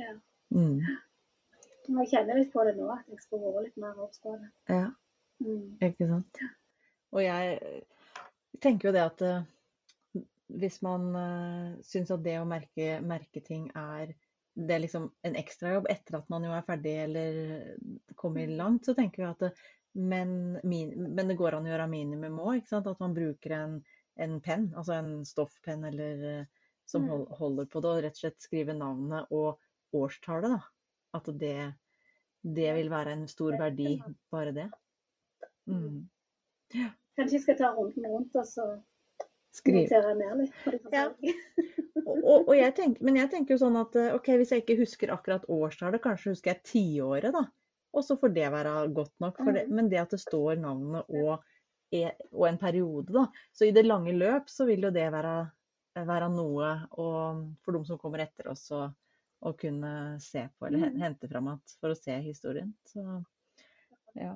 Ja. 0.00 0.10
Mm. 0.54 0.76
Jeg 1.84 2.10
kjenner 2.12 2.38
litt 2.40 2.52
på 2.52 2.62
det 2.64 2.74
nå, 2.78 2.88
at 2.92 3.08
jeg 3.12 3.20
skulle 3.24 3.52
vært 3.54 3.66
litt 3.70 3.80
mer 3.84 3.98
obs 4.04 4.20
på 4.24 4.36
det. 4.40 4.50
Ja, 4.72 4.90
Mm. 5.42 5.74
ikke 5.82 6.06
sant. 6.06 6.38
Og 7.10 7.18
jeg 7.24 7.56
tenker 8.62 8.86
jo 8.88 8.92
det 8.94 9.00
at 9.02 9.22
eh, 9.26 9.40
hvis 10.60 10.80
man 10.84 11.08
uh, 11.16 11.74
syns 11.86 12.12
at 12.14 12.22
det 12.24 12.38
å 12.40 12.48
merke, 12.48 12.98
merke 13.04 13.42
ting 13.44 13.68
er 13.74 14.14
det 14.54 14.76
er 14.76 14.84
liksom 14.84 15.08
en 15.26 15.36
ekstrajobb 15.38 15.88
etter 15.90 16.20
at 16.20 16.28
man 16.30 16.44
jo 16.46 16.52
er 16.54 16.66
ferdig 16.66 16.92
eller 17.08 17.38
kommer 18.14 18.50
langt, 18.54 18.86
så 18.86 18.94
tenker 18.94 19.24
vi 19.24 19.26
at 19.26 19.40
det, 19.42 19.50
men, 19.94 20.60
min, 20.62 20.92
men 21.14 21.30
det 21.30 21.36
går 21.38 21.56
an 21.56 21.66
å 21.66 21.72
gjøre 21.72 21.88
minimum 21.90 22.38
òg. 22.42 22.70
At 22.74 23.02
man 23.02 23.16
bruker 23.16 23.56
en, 23.56 23.74
en 24.14 24.36
penn, 24.42 24.68
altså 24.78 24.96
en 24.98 25.10
stoffpenn 25.26 25.84
eller 25.90 26.24
eh, 26.30 26.46
som 26.86 27.02
Mm. 27.02 27.10
hold, 27.10 27.28
holder 27.38 27.66
på 27.72 27.80
det, 27.80 27.90
og 27.90 28.02
rett 28.04 28.18
og 28.18 28.22
slett 28.22 28.46
skriver 28.46 28.78
navnet 28.78 29.30
og 29.34 29.58
årstallet. 29.96 30.54
da. 30.54 30.60
At 31.18 31.30
det, 31.40 31.74
det 32.42 32.70
vil 32.76 32.90
være 32.90 33.14
en 33.16 33.28
stor 33.30 33.56
verdi, 33.58 33.96
bare 34.30 34.52
det. 34.54 34.66
Mm. 35.70 36.04
Kanskje 37.14 37.38
jeg 37.38 37.44
skal 37.46 37.58
ta 37.58 37.70
runden 37.74 38.10
rundt 38.10 38.34
og 38.36 38.46
så 38.50 38.66
Ja. 40.92 41.08
Og, 42.04 42.18
og, 42.20 42.48
og 42.50 42.56
jeg 42.58 42.74
tenker, 42.76 43.00
men 43.06 43.16
jeg 43.16 43.30
tenker 43.32 43.54
jo 43.54 43.60
sånn 43.62 43.76
at 43.80 43.94
eh, 43.96 44.10
ok, 44.12 44.26
hvis 44.36 44.50
jeg 44.52 44.60
ikke 44.64 44.74
husker 44.82 45.12
akkurat 45.14 45.44
årstallet, 45.48 46.02
kanskje 46.04 46.34
husker 46.34 46.50
jeg 46.52 46.62
tiåret, 46.68 47.30
da. 47.32 47.46
Og 47.96 48.04
så 48.04 48.16
får 48.20 48.32
det 48.36 48.48
være 48.52 48.72
godt 48.92 49.12
nok. 49.24 49.38
For 49.38 49.52
det, 49.56 49.62
Mhm. 49.68 49.74
men 49.78 49.88
det 49.88 50.00
at 50.02 50.10
det 50.12 50.20
står 50.20 50.58
navnet 50.60 51.08
og, 51.08 51.40
e- 51.94 52.12
og 52.32 52.44
en 52.50 52.58
periode, 52.60 53.08
da. 53.14 53.22
Så 53.56 53.64
i 53.68 53.72
det 53.72 53.86
lange 53.86 54.12
løp 54.12 54.50
så 54.52 54.66
vil 54.68 54.84
jo 54.84 54.90
det 54.92 55.06
være, 55.14 55.32
være 55.96 56.28
noe 56.34 56.72
og 56.98 57.44
for 57.64 57.72
de 57.78 57.84
som 57.88 57.98
kommer 58.02 58.18
etter 58.26 58.50
oss 58.52 58.66
å, 58.74 58.82
å 59.44 59.52
kunne 59.56 60.18
se 60.20 60.44
på 60.58 60.66
eller 60.68 60.90
Mhm. 60.90 61.00
hente 61.06 61.30
fram 61.30 61.48
igjen 61.54 61.78
for 61.80 61.94
å 61.94 61.96
se 61.96 62.18
historien. 62.20 62.74
Så 62.84 63.24
ja. 64.18 64.34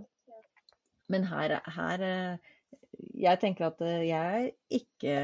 Men 1.11 1.25
her, 1.25 1.61
her 1.67 2.01
eh, 2.01 2.39
Jeg 3.19 3.39
tenker 3.43 3.69
at 3.69 3.81
eh, 3.87 4.05
jeg 4.09 4.45
er 4.45 4.79
ikke 4.79 5.15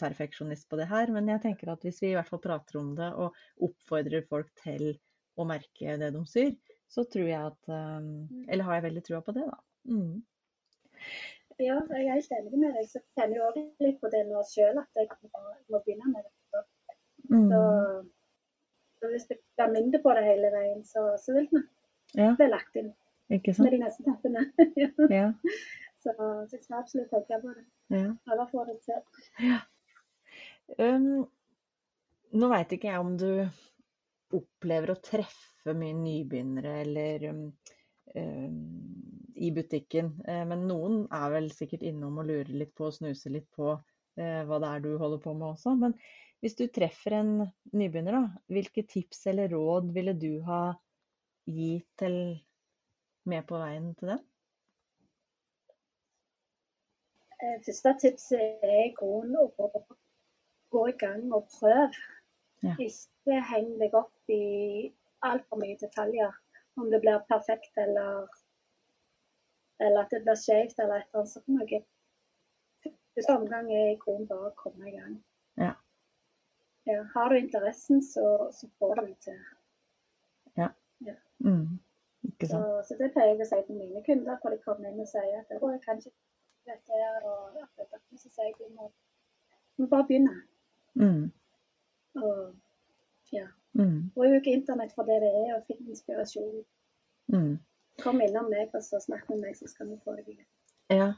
perfeksjonist 0.00 0.68
på 0.70 0.78
det 0.80 0.88
her, 0.90 1.12
men 1.14 1.28
jeg 1.30 1.42
tenker 1.44 1.70
at 1.72 1.82
hvis 1.86 2.00
vi 2.02 2.10
i 2.12 2.16
hvert 2.16 2.30
fall 2.30 2.42
prater 2.42 2.80
om 2.80 2.94
det 2.98 3.10
og 3.14 3.36
oppfordrer 3.62 4.26
folk 4.30 4.50
til 4.62 4.94
å 5.38 5.46
merke 5.46 5.96
det 6.00 6.12
de 6.14 6.22
syr, 6.30 6.52
så 6.90 7.04
tror 7.10 7.26
jeg 7.30 7.40
at 7.52 7.70
eh, 7.74 8.08
Eller 8.48 8.66
har 8.66 8.78
jeg 8.80 8.86
veldig 8.88 9.04
trua 9.06 9.22
på 9.26 9.34
det, 9.36 9.46
da. 9.50 9.58
Mm. 9.90 10.22
Ja, 11.62 11.78
jeg 11.86 12.08
er 12.10 12.38
enig 12.40 12.58
med 12.58 12.74
deg. 12.74 12.88
Så 12.90 12.98
jeg 12.98 13.06
kjenner 13.18 13.38
jo 13.38 13.46
også 13.46 13.64
litt 13.86 14.00
på 14.02 14.10
det 14.10 14.24
nå 14.26 14.42
sjøl, 14.50 14.80
at 14.82 14.98
jeg 14.98 15.08
må- 15.30 15.80
begynne 15.84 16.10
med 16.10 16.26
det. 16.26 16.64
Mm. 17.30 17.46
Så, 17.50 17.60
så 19.00 19.10
hvis 19.12 19.26
jeg 19.30 19.38
blir 19.56 19.72
mindre 19.78 20.00
på 20.02 20.14
det 20.18 20.24
hele 20.26 20.50
veien, 20.54 20.82
så, 20.86 21.06
så 21.22 21.36
vil 21.36 21.46
det 21.52 21.62
Ja, 22.18 22.34
bli 22.38 22.50
lagt 22.50 22.76
inn 22.78 22.90
med 23.30 23.72
de 23.72 23.78
neste 23.80 24.04
tappene. 24.06 24.42
Ja. 25.18 25.30
så, 25.38 25.83
så 26.04 26.14
jeg 26.52 26.64
skal 26.64 26.80
absolutt 26.80 27.12
tenke 27.12 27.40
på 27.42 27.54
det. 27.54 27.64
ja. 27.94 28.10
Prøve 28.26 28.46
å 28.46 28.52
få 28.52 28.66
det 28.68 28.78
til. 28.84 29.00
Um, 30.80 31.24
nå 32.34 32.50
veit 32.50 32.72
ikke 32.72 32.90
jeg 32.90 33.02
om 33.02 33.14
du 33.20 33.30
opplever 34.34 34.94
å 34.94 35.00
treffe 35.04 35.74
mye 35.76 35.94
nybegynnere 35.96 36.78
eller 36.82 37.26
um, 37.30 37.42
um, 38.16 38.62
i 39.34 39.50
butikken, 39.54 40.12
Eh, 40.28 40.44
men 40.46 40.68
noen 40.68 41.08
er 41.12 41.30
vel 41.34 41.50
sikkert 41.52 41.82
innom 41.86 42.18
og 42.22 42.28
lurer 42.30 42.52
litt 42.54 42.74
på 42.76 42.88
og 42.88 42.94
snuser 42.96 43.30
litt 43.34 43.48
på 43.54 43.66
eh, 43.74 44.42
hva 44.46 44.60
det 44.62 44.68
er 44.70 44.80
du 44.84 44.90
holder 45.00 45.20
på 45.24 45.34
med 45.34 45.48
også. 45.52 45.70
Men 45.80 45.92
hvis 46.44 46.58
du 46.58 46.64
treffer 46.68 47.12
en 47.18 47.32
nybegynner, 47.72 48.12
da, 48.18 48.24
hvilke 48.52 48.82
tips 48.86 49.26
eller 49.32 49.46
råd 49.54 49.84
ville 49.96 50.14
du 50.14 50.32
ha 50.46 50.62
gitt 51.50 51.88
til 52.00 52.16
med 53.28 53.42
på 53.48 53.54
veien 53.60 53.86
til 53.98 54.08
dem? 54.14 54.20
Eh, 54.20 54.24
Første 57.66 57.94
tipset 58.00 58.64
er 58.64 58.80
i 58.86 58.94
grunnen 58.96 59.36
å 59.40 59.48
gå, 59.56 60.84
i 60.88 60.96
gang 61.00 61.26
og 61.32 61.48
prøve. 61.54 61.90
Ja. 62.64 62.74
Ikke 62.80 63.40
heng 63.50 63.74
deg 63.80 63.94
opp 63.98 64.32
i 64.32 64.92
altfor 65.26 65.60
mye 65.60 65.76
detaljer. 65.80 66.32
Om 66.80 66.90
det 66.90 67.00
blir 67.04 67.20
perfekt 67.28 67.76
eller, 67.78 68.26
eller 69.78 70.02
at 70.02 70.14
det 70.14 70.24
blir 70.24 70.38
skjevt 70.40 70.80
eller 70.82 71.02
et 71.02 71.10
eller 71.12 71.22
annet 71.22 71.34
sånt. 71.34 71.52
noe. 71.54 71.82
Første 73.14 73.36
omgang 73.38 73.68
er 73.70 73.92
i 73.92 73.98
grunnen 74.00 74.26
bare 74.30 74.50
å 74.50 74.56
komme 74.58 74.88
i 74.90 74.96
gang. 74.96 75.18
Ja. 75.60 75.74
Ja, 76.88 77.04
har 77.14 77.30
du 77.30 77.38
interessen, 77.38 78.02
så, 78.02 78.50
så 78.52 78.68
får 78.78 78.98
du 78.98 79.06
det 79.06 79.20
til. 79.28 79.44
Mm. 81.44 81.78
Ikke 82.22 82.46
Så, 82.46 82.52
sant? 82.52 82.86
så 82.88 82.96
det 82.98 83.10
pleier 83.12 83.34
jeg 83.34 83.44
å 83.44 83.48
si 83.48 83.58
til 83.66 83.76
mine 83.76 84.02
kunder 84.06 84.38
for 84.42 84.54
de 84.54 84.60
kommer 84.64 84.88
inn 84.88 85.02
og 85.02 85.08
sier 85.10 85.40
at 85.40 85.50
jeg 85.52 85.60
kan 85.60 86.00
ikke 86.00 86.14
dette 86.68 87.00
her, 87.00 87.26
og 87.28 87.58
at 87.62 87.88
dette, 87.92 88.20
sier 88.20 88.48
jeg 88.48 88.54
vi 88.60 88.70
må, 88.74 88.90
må 89.78 89.88
bare 89.90 90.06
begynne. 90.08 90.36
Mm. 90.94 91.28
Og 92.22 92.54
ja, 93.32 93.48
Mm. 93.74 94.10
bruk 94.14 94.46
internett 94.46 94.92
for 94.94 95.02
det 95.02 95.16
det 95.24 95.32
er, 95.34 95.56
og 95.56 95.64
finn 95.66 95.88
inspirasjon. 95.90 96.62
Mm. 97.34 97.56
Kom 98.02 98.20
innom 98.22 98.46
meg 98.50 98.70
og 98.74 98.82
så 98.86 99.00
snakk 99.02 99.26
med 99.32 99.40
meg, 99.42 99.56
så 99.58 99.66
skal 99.70 99.88
vi 99.90 99.98
få 100.04 100.14
deg 100.18 100.28
i 100.30 100.36
gang. 100.38 100.48
Ja, 100.94 101.08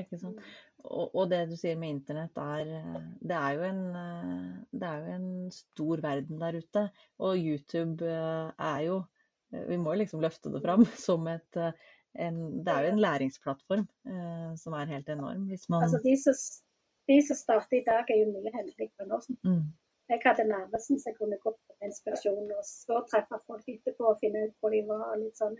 ikke 0.00 0.16
sant. 0.20 0.40
Og, 0.84 1.10
og 1.12 1.28
det 1.28 1.42
du 1.50 1.56
sier 1.60 1.76
med 1.76 1.98
internett, 1.98 2.36
er, 2.40 3.04
det 3.20 3.36
er 3.36 3.56
jo 3.58 3.66
en, 3.68 3.80
det 4.72 4.88
er 4.88 5.04
jo 5.04 5.16
en 5.18 5.30
stor 5.52 6.00
verden 6.04 6.40
der 6.40 6.60
ute. 6.62 6.86
Og 7.20 7.36
YouTube 7.36 8.08
eh, 8.08 8.52
er 8.70 8.84
jo 8.86 9.00
eh, 9.52 9.66
Vi 9.68 9.76
må 9.82 9.96
liksom 10.00 10.22
løfte 10.24 10.52
det 10.54 10.62
fram 10.64 10.86
som 11.06 11.28
et 11.28 11.60
eh, 11.60 11.88
en, 12.14 12.64
Det 12.64 12.72
er 12.72 12.86
jo 12.86 12.92
en 12.92 13.02
læringsplattform 13.04 13.84
eh, 14.06 14.56
som 14.56 14.72
er 14.72 14.86
helt 14.86 15.08
enorm. 15.08 15.46
Man 15.68 15.82
Altså, 15.82 16.00
de 16.04 16.16
som, 16.18 16.34
de 17.08 17.20
som 17.26 17.36
starter 17.36 17.76
i 17.80 17.84
dag, 17.86 18.04
er 18.10 18.24
jo 18.24 18.32
mye 18.32 18.50
heldigere 18.54 19.04
enn 19.04 19.12
oss. 19.12 19.28
mm, 19.44 19.62
Jeg 20.10 20.20
hadde 20.24 20.44
nærmest 20.48 20.90
så 20.90 21.06
jeg 21.06 21.16
kunne 21.18 21.38
gå 21.38 21.52
på 21.54 21.76
inspirasjon 21.86 22.50
og 22.50 22.64
så 22.66 23.04
treffe 23.10 23.38
folk 23.46 23.68
etterpå 23.68 24.08
og 24.10 24.18
finne 24.20 24.48
ut 24.48 24.56
hvor 24.60 24.70
de 24.74 24.82
var. 24.88 25.04
og 25.12 25.18
litt 25.22 25.36
sånn. 25.38 25.56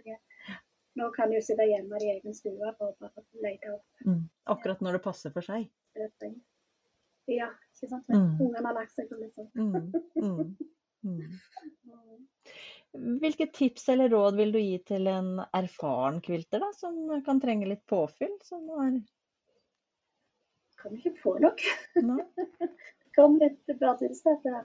Nå 0.98 1.10
kan 1.14 1.30
du 1.30 1.38
sitte 1.40 1.62
hjemme 1.70 2.00
i 2.02 2.10
egen 2.16 2.34
stue 2.34 2.66
og 2.80 2.96
bare 2.98 3.22
lete 3.44 3.74
opp 3.76 4.06
mm, 4.06 4.24
Akkurat 4.46 4.80
når 4.80 4.98
det 4.98 5.02
passer 5.04 5.30
for 5.30 5.40
seg. 5.46 5.70
Ja, 7.30 7.46
ikke 7.76 7.88
sant? 7.92 8.08
Mm. 8.08 8.40
Ungene 8.42 8.66
har 8.66 8.74
lagt 8.74 8.92
seg 8.96 9.12
og 9.12 9.20
litt 9.22 9.34
sånn. 9.38 10.56
Mm. 11.06 11.38
Hvilke 13.22 13.46
tips 13.54 13.88
eller 13.88 14.10
råd 14.10 14.36
vil 14.36 14.52
du 14.52 14.58
gi 14.58 14.78
til 14.86 15.06
en 15.06 15.38
erfaren 15.56 16.18
quilter 16.24 16.62
da, 16.62 16.72
som 16.76 17.22
kan 17.26 17.40
trenge 17.42 17.68
litt 17.70 17.84
påfyll? 17.90 18.34
Som 18.44 18.66
er, 18.82 18.98
Kan 20.80 20.96
ikke 20.96 21.14
få 21.22 21.36
nok. 21.38 21.62
det 21.94 22.70
Kom 23.14 23.38
litt 23.38 23.74
bardunstøt 23.80 24.44
der. 24.46 24.64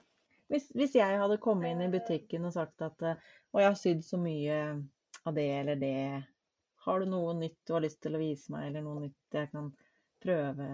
Hvis, 0.50 0.70
hvis 0.78 0.94
jeg 0.96 1.18
hadde 1.20 1.42
kommet 1.42 1.74
inn 1.74 1.82
i 1.82 1.92
butikken 1.94 2.46
og 2.46 2.54
sagt 2.54 2.82
at 2.86 3.02
å, 3.02 3.16
jeg 3.58 3.68
har 3.68 3.78
sydd 3.80 4.04
så 4.06 4.20
mye 4.22 4.60
av 5.26 5.34
det 5.34 5.48
eller 5.60 5.80
det, 5.82 5.96
har 6.86 7.02
du 7.02 7.10
noe 7.10 7.34
nytt 7.38 7.58
du 7.66 7.74
har 7.74 7.82
lyst 7.86 8.02
til 8.06 8.14
å 8.16 8.22
vise 8.22 8.54
meg, 8.54 8.70
eller 8.70 8.86
noe 8.86 9.08
nytt 9.08 9.38
jeg 9.40 9.50
kan 9.54 9.72
prøve, 10.22 10.68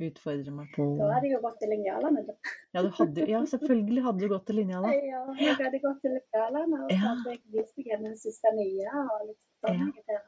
utfordre 0.00 0.52
meg 0.56 0.70
på? 0.76 0.84
Da 0.98 1.08
hadde 1.12 1.26
jeg 1.28 1.34
jo 1.36 1.40
gått 1.44 1.58
til 1.60 1.68
linjalene. 1.74 2.22
da. 2.26 2.34
Ja, 2.72 2.82
du 2.82 2.88
hadde, 2.96 3.26
ja 3.28 3.40
selvfølgelig 3.50 4.02
hadde 4.06 4.20
du 4.24 4.28
gått 4.32 4.46
til 4.48 4.56
linja 4.56 4.80
da. 4.80 4.92
Ja, 5.12 5.20
jeg 5.38 5.56
hadde 5.58 5.80
gått 5.82 6.00
til 6.04 6.14
linjalene 6.16 6.78
og 6.84 6.88
så 6.88 6.96
Ja. 6.96 7.02
hadde 7.10 7.34
jeg 7.34 7.42
vist 7.52 7.76
deg 7.76 7.90
den 8.06 8.16
siste 8.16 8.54
nye. 8.56 8.88
og 9.02 9.26
litt 9.28 9.42
sånn 9.60 9.92
Ja. 10.08 10.22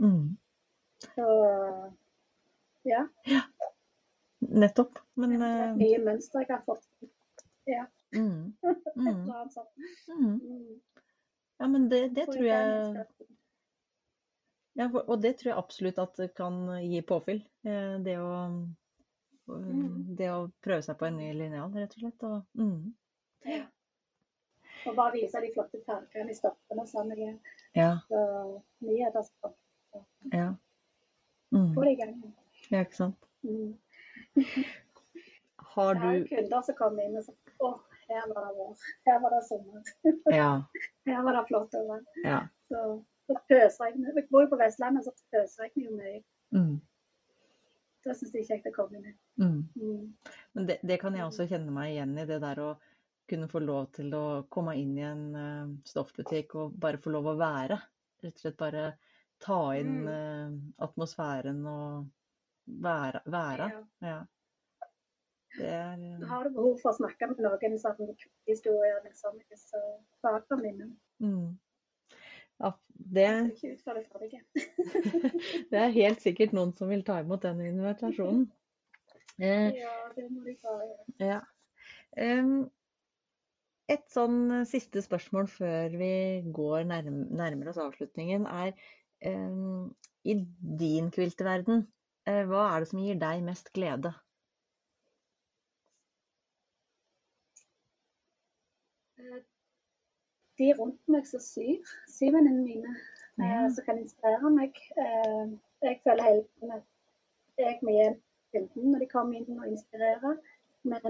Mm, 0.00 0.36
Så 1.14 1.26
ja, 2.84 3.02
nettopp. 4.40 4.98
Men 5.14 5.30
det 5.38 5.46
er 5.48 5.68
eh, 5.68 5.76
nye 5.76 5.98
mønstre 6.04 6.40
jeg 6.42 6.50
har 6.50 6.64
fått. 6.66 6.88
Ja, 7.66 7.84
mm, 8.16 8.54
mm, 8.96 9.28
mm. 9.28 10.40
Mm. 10.40 10.80
Ja, 11.60 11.66
men 11.68 11.88
det, 11.88 12.08
det 12.16 12.26
tror 12.26 12.44
jeg 12.44 13.06
ja, 14.74 14.88
Og 15.06 15.20
det 15.22 15.36
tror 15.38 15.52
jeg 15.52 15.58
absolutt 15.58 15.98
at 16.02 16.18
kan 16.36 16.66
gi 16.82 17.00
påfyll. 17.06 17.44
Eh, 17.64 17.98
Det 18.04 18.16
å. 18.18 18.32
Det 20.18 20.28
å 20.32 20.48
prøve 20.64 20.82
seg 20.86 20.96
på 21.00 21.06
en 21.08 21.16
ny 21.20 21.30
linjal, 21.36 21.72
rett 21.76 21.94
og 21.96 22.04
slett. 22.04 22.22
Og, 22.28 22.44
mm. 22.56 23.64
Og 24.84 24.96
bare 24.96 25.12
vise 25.16 25.40
de 25.40 25.50
flotte 25.54 25.80
fargene 25.86 26.32
i 26.32 26.36
stoffene 26.36 26.84
og 26.84 26.88
sånn. 26.90 27.12
Ja, 27.76 27.90
Så 28.08 28.22
nyheter 28.84 29.22
som 29.26 29.54
ja. 30.32 30.50
Mm. 31.54 31.70
får 31.74 31.84
det 31.84 31.92
i 31.92 32.00
gang. 32.00 32.14
Ja, 32.70 32.80
ikke 32.84 32.96
sant. 32.96 33.28
Mm. 33.44 33.74
Har 35.74 35.94
Jeg 35.94 36.02
har 36.02 36.28
kunder 36.30 36.62
som 36.62 36.76
kommer 36.78 37.04
inn 37.04 37.16
og 37.18 37.24
sier 37.26 37.64
å, 37.64 37.72
her 38.08 38.26
var 38.30 38.46
det 38.46 38.52
vår, 38.58 38.84
her 39.08 39.20
var 39.22 39.34
det 39.34 39.42
sommer, 39.48 39.92
Ja. 40.40 40.50
her 41.08 41.22
var 41.26 41.38
det 41.38 41.44
flott 41.48 41.74
over. 41.80 42.02
ja. 42.24 42.40
Så, 42.68 42.80
så 43.28 43.36
pøsregner 43.48 44.16
Jeg 44.16 44.28
bor 44.30 44.44
jo 44.44 44.50
på 44.52 44.58
Vestlandet, 44.60 45.04
så 45.04 45.12
pøsregner 45.32 45.84
jo 45.88 45.96
mye. 45.96 46.20
Mm. 46.54 46.76
Da 48.04 48.12
syns 48.12 48.34
jeg 48.34 48.42
det 48.42 48.44
er 48.44 48.50
kjekt 48.52 48.68
å 48.68 48.74
komme 48.76 49.00
inn. 49.00 49.14
Mm. 49.40 49.60
Mm. 49.80 50.34
Men 50.56 50.68
det, 50.68 50.78
det 50.84 50.98
kan 51.00 51.16
jeg 51.16 51.24
også 51.24 51.48
kjenne 51.50 51.72
meg 51.72 51.94
igjen 51.94 52.12
i, 52.18 52.26
det 52.28 52.40
der 52.42 52.60
å 52.60 52.74
kunne 53.30 53.48
få 53.48 53.62
lov 53.64 53.88
til 53.96 54.12
å 54.12 54.24
komme 54.52 54.74
inn 54.76 54.92
i 54.98 55.06
en 55.08 55.24
uh, 55.32 55.72
stoffbutikk 55.88 56.54
og 56.60 56.76
bare 56.80 57.00
få 57.00 57.14
lov 57.14 57.32
å 57.32 57.38
være. 57.40 57.78
Rett 58.24 58.36
og 58.36 58.44
slett 58.44 58.60
bare 58.60 58.84
ta 59.44 59.58
inn 59.76 60.06
eh, 60.08 60.52
atmosfæren 60.84 61.58
og 61.68 62.06
være. 62.84 63.20
være. 63.28 63.66
Ja. 63.74 63.82
Ja. 64.08 64.86
Det 65.58 65.68
er 65.68 65.98
uh... 65.98 66.24
Har 66.30 66.46
du 66.48 66.54
behov 66.56 66.78
for 66.80 66.94
å 66.94 66.96
snakke 66.96 67.28
med 67.30 67.42
noen 67.44 67.76
sånn 67.78 68.14
historier, 68.48 69.02
liksom, 69.04 69.36
så 69.60 69.82
bare 70.24 70.40
kom 70.48 70.64
innom. 70.64 70.94
mm. 71.20 71.52
Ja, 72.62 72.70
det, 72.88 73.26
det 75.70 75.80
er 75.80 75.96
helt 75.98 76.22
sikkert 76.22 76.54
noen 76.56 76.72
som 76.78 76.90
vil 76.92 77.04
ta 77.06 77.18
imot 77.22 77.42
den 77.46 77.62
invitasjonen. 77.72 78.46
Eh, 79.40 79.74
Ja, 79.80 79.94
det 80.14 80.28
må 80.30 80.44
de 80.46 80.54
ta. 80.62 80.78
Ja. 81.22 81.40
Et 83.94 84.04
sånn 84.08 84.64
siste 84.70 85.02
spørsmål 85.04 85.48
før 85.52 85.96
vi 86.00 86.12
går 86.56 86.86
nærm 86.88 87.24
nærmer 87.36 87.72
oss 87.72 87.80
avslutningen, 87.82 88.46
er 88.46 88.72
i 90.24 90.34
din 90.80 91.10
kvilteverden, 91.12 91.86
eh, 92.28 92.44
hva 92.48 92.68
er 92.70 92.84
det 92.84 92.88
som 92.90 93.02
gir 93.04 93.18
deg 93.20 93.42
mest 93.44 93.72
glede? 93.76 94.14
De 100.58 100.72
rundt 100.78 101.08
meg 101.10 101.26
som 101.26 101.40
syr, 101.42 101.82
syvennene 102.08 102.62
mine, 102.62 102.92
eh, 103.40 103.44
Ja. 103.48 103.68
som 103.74 103.84
kan 103.84 103.98
inspirere 103.98 104.50
meg. 104.50 104.74
Eh, 104.98 105.46
Jeg 105.84 106.00
føler 106.04 106.22
hele 106.22 106.44
tiden 106.54 106.70
at 106.72 106.82
jeg 107.58 107.78
må 107.82 107.90
hjelpe 107.90 108.22
kunden 108.52 108.92
når 108.92 108.98
de 108.98 109.06
kommer 109.06 109.34
inn 109.38 109.58
og 109.60 109.66
inspirerer. 109.68 110.36
Men 110.84 111.00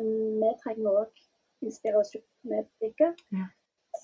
vi 0.40 0.50
trenger 0.62 0.90
òg 1.04 1.20
inspirasjon 1.62 2.22
med 2.42 2.64
butikker. 2.64 3.14
Ja. 3.32 3.46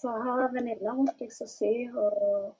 Så 0.00 0.08
har 0.22 0.52
venninner 0.52 0.92
rundt 0.94 1.18
deg 1.18 1.32
som 1.32 1.46
syr 1.46 1.96
og, 1.98 2.54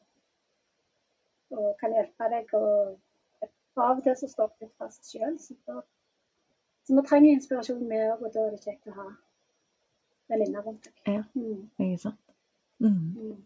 og 1.50 1.76
kan 1.80 1.92
hjelpe 1.94 2.28
deg. 2.34 2.54
Og 2.54 2.98
av 3.76 3.96
og 3.98 4.02
til 4.02 4.16
så 4.16 4.28
står 4.28 4.48
det 4.48 4.66
litt 4.66 4.76
fast 4.78 5.06
sjøl. 5.12 5.38
Så, 5.38 5.54
så 6.84 6.94
vi 6.96 7.06
trenger 7.06 7.30
inspirasjon 7.36 7.86
med 7.88 8.10
òg, 8.12 8.24
og 8.26 8.32
da 8.34 8.46
er 8.46 8.50
det 8.56 8.64
kjekt 8.64 8.90
å 8.90 8.96
ha 8.98 9.06
venninner 10.30 10.62
rundt 10.66 10.84
deg. 10.88 11.14
Ja. 11.14 11.22
Mm. 11.34 11.70
Ikke 11.78 11.98
sant? 12.08 12.29
Mm. 12.80 13.00
Mm. 13.16 13.36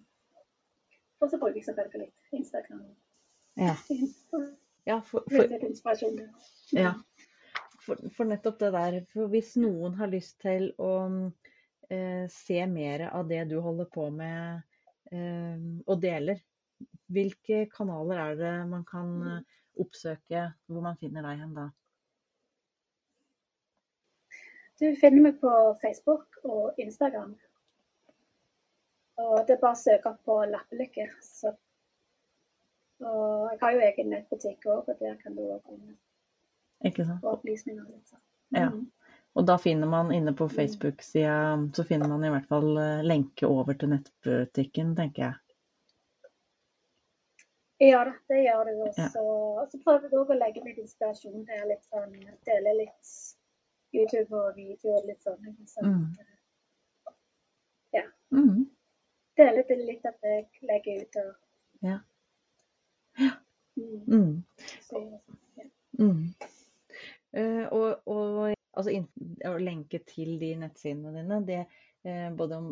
Og 1.21 1.31
så 1.31 1.39
bruker 1.39 1.59
jeg 1.59 1.65
selvfølgelig 1.65 2.13
Instagram. 2.33 2.85
Ja. 3.57 3.77
Ja, 4.87 4.99
for, 5.01 5.25
For 5.31 5.49
ja. 6.77 6.91
For, 7.81 8.01
for 8.17 8.29
nettopp 8.29 8.59
det 8.61 8.73
der. 8.75 8.99
For 9.13 9.31
hvis 9.33 9.55
noen 9.57 9.95
har 9.97 10.11
lyst 10.13 10.37
til 10.45 10.67
å 10.77 10.91
eh, 11.89 12.27
se 12.29 12.59
mer 12.69 13.07
av 13.09 13.31
det 13.31 13.47
du 13.49 13.55
holder 13.65 13.89
på 13.95 14.11
med 14.13 14.61
eh, 15.09 15.65
og 15.87 16.03
deler, 16.03 16.43
hvilke 17.13 17.65
kanaler 17.73 18.21
er 18.27 18.37
det 18.43 18.53
man 18.69 18.85
kan 18.89 19.15
eh, 19.31 19.57
oppsøke, 19.81 20.51
hvor 20.69 20.85
man 20.85 21.01
finner 21.01 21.25
deg 21.31 21.41
hen 21.47 21.57
da? 21.57 21.71
Du 24.81 24.89
finner 25.01 25.31
meg 25.31 25.41
på 25.41 25.51
Facebook 25.81 26.41
og 26.45 26.81
Instagram. 26.83 27.37
Og 29.23 29.47
det 29.47 29.55
er 29.57 29.61
bare 29.63 29.77
å 29.77 29.79
søke 29.79 30.11
opp 30.11 30.25
på 30.27 30.39
Lappelykke. 30.51 31.07
Så. 31.23 31.53
Og 33.05 33.51
jeg 33.53 33.61
har 33.61 33.77
jo 33.77 33.85
egen 33.89 34.11
nettbutikk 34.15 34.67
òg, 34.67 34.89
og 34.91 34.99
der 35.01 35.17
kan 35.23 35.37
du 35.37 35.45
òg 35.47 35.63
sant? 35.63 37.21
få 37.23 37.37
opplysninger. 37.37 37.85
Litt. 37.89 38.13
Ja. 38.55 38.69
Mm. 38.71 38.91
Og 39.35 39.47
da 39.47 39.57
finner 39.59 39.89
man 39.91 40.13
inne 40.15 40.35
på 40.37 40.47
Facebook-sida, 40.49 41.71
så 41.75 41.85
finner 41.85 42.09
man 42.09 42.25
i 42.25 42.31
hvert 42.31 42.47
fall 42.51 42.77
eh, 42.79 43.01
lenke 43.03 43.49
over 43.51 43.75
til 43.75 43.91
nettbutikken, 43.91 44.93
tenker 44.99 45.25
jeg. 45.25 45.35
Ja 47.83 48.05
da, 48.07 48.13
det 48.31 48.45
gjør 48.45 48.69
du. 48.69 48.75
Og 48.85 48.99
Ja. 48.99 49.09
så 49.09 49.81
prøver 49.83 50.07
jeg 50.07 50.19
òg 50.21 50.31
å 50.31 50.39
legge 50.39 50.63
litt 50.65 50.79
inspirasjon 50.79 51.43
der. 51.49 51.65
Litt 51.67 51.83
sånn, 51.91 52.15
dele 52.47 52.77
litt 52.79 53.11
YouTube 53.95 54.39
og 54.39 54.55
video 54.57 54.95
og 54.99 55.09
litt 55.09 55.23
sånn. 55.23 55.57
Så, 55.67 55.83
Mm. 55.83 56.17
Ja. 57.93 58.03
Mm. 58.31 58.71
Dele 59.39 59.65
det 59.69 59.79
litt 59.83 60.05
at 60.07 60.27
jeg 60.27 60.47
legger 60.69 61.05
ut. 61.05 61.17
Og, 61.23 61.33
Ja. 61.85 61.99
ja. 63.19 63.31
Mm. 63.77 64.45
Så, 64.87 65.01
ja. 65.59 65.65
Mm. 65.99 66.35
Eh, 67.35 67.65
og, 67.75 68.03
og 68.07 68.55
altså, 68.79 69.01
å 69.51 69.57
lenke 69.59 70.01
til 70.07 70.37
de 70.39 70.53
nettsidene 70.61 71.15
dine, 71.17 71.41
det 71.47 71.61
eh, 72.07 72.29
både 72.37 72.61
om, 72.61 72.69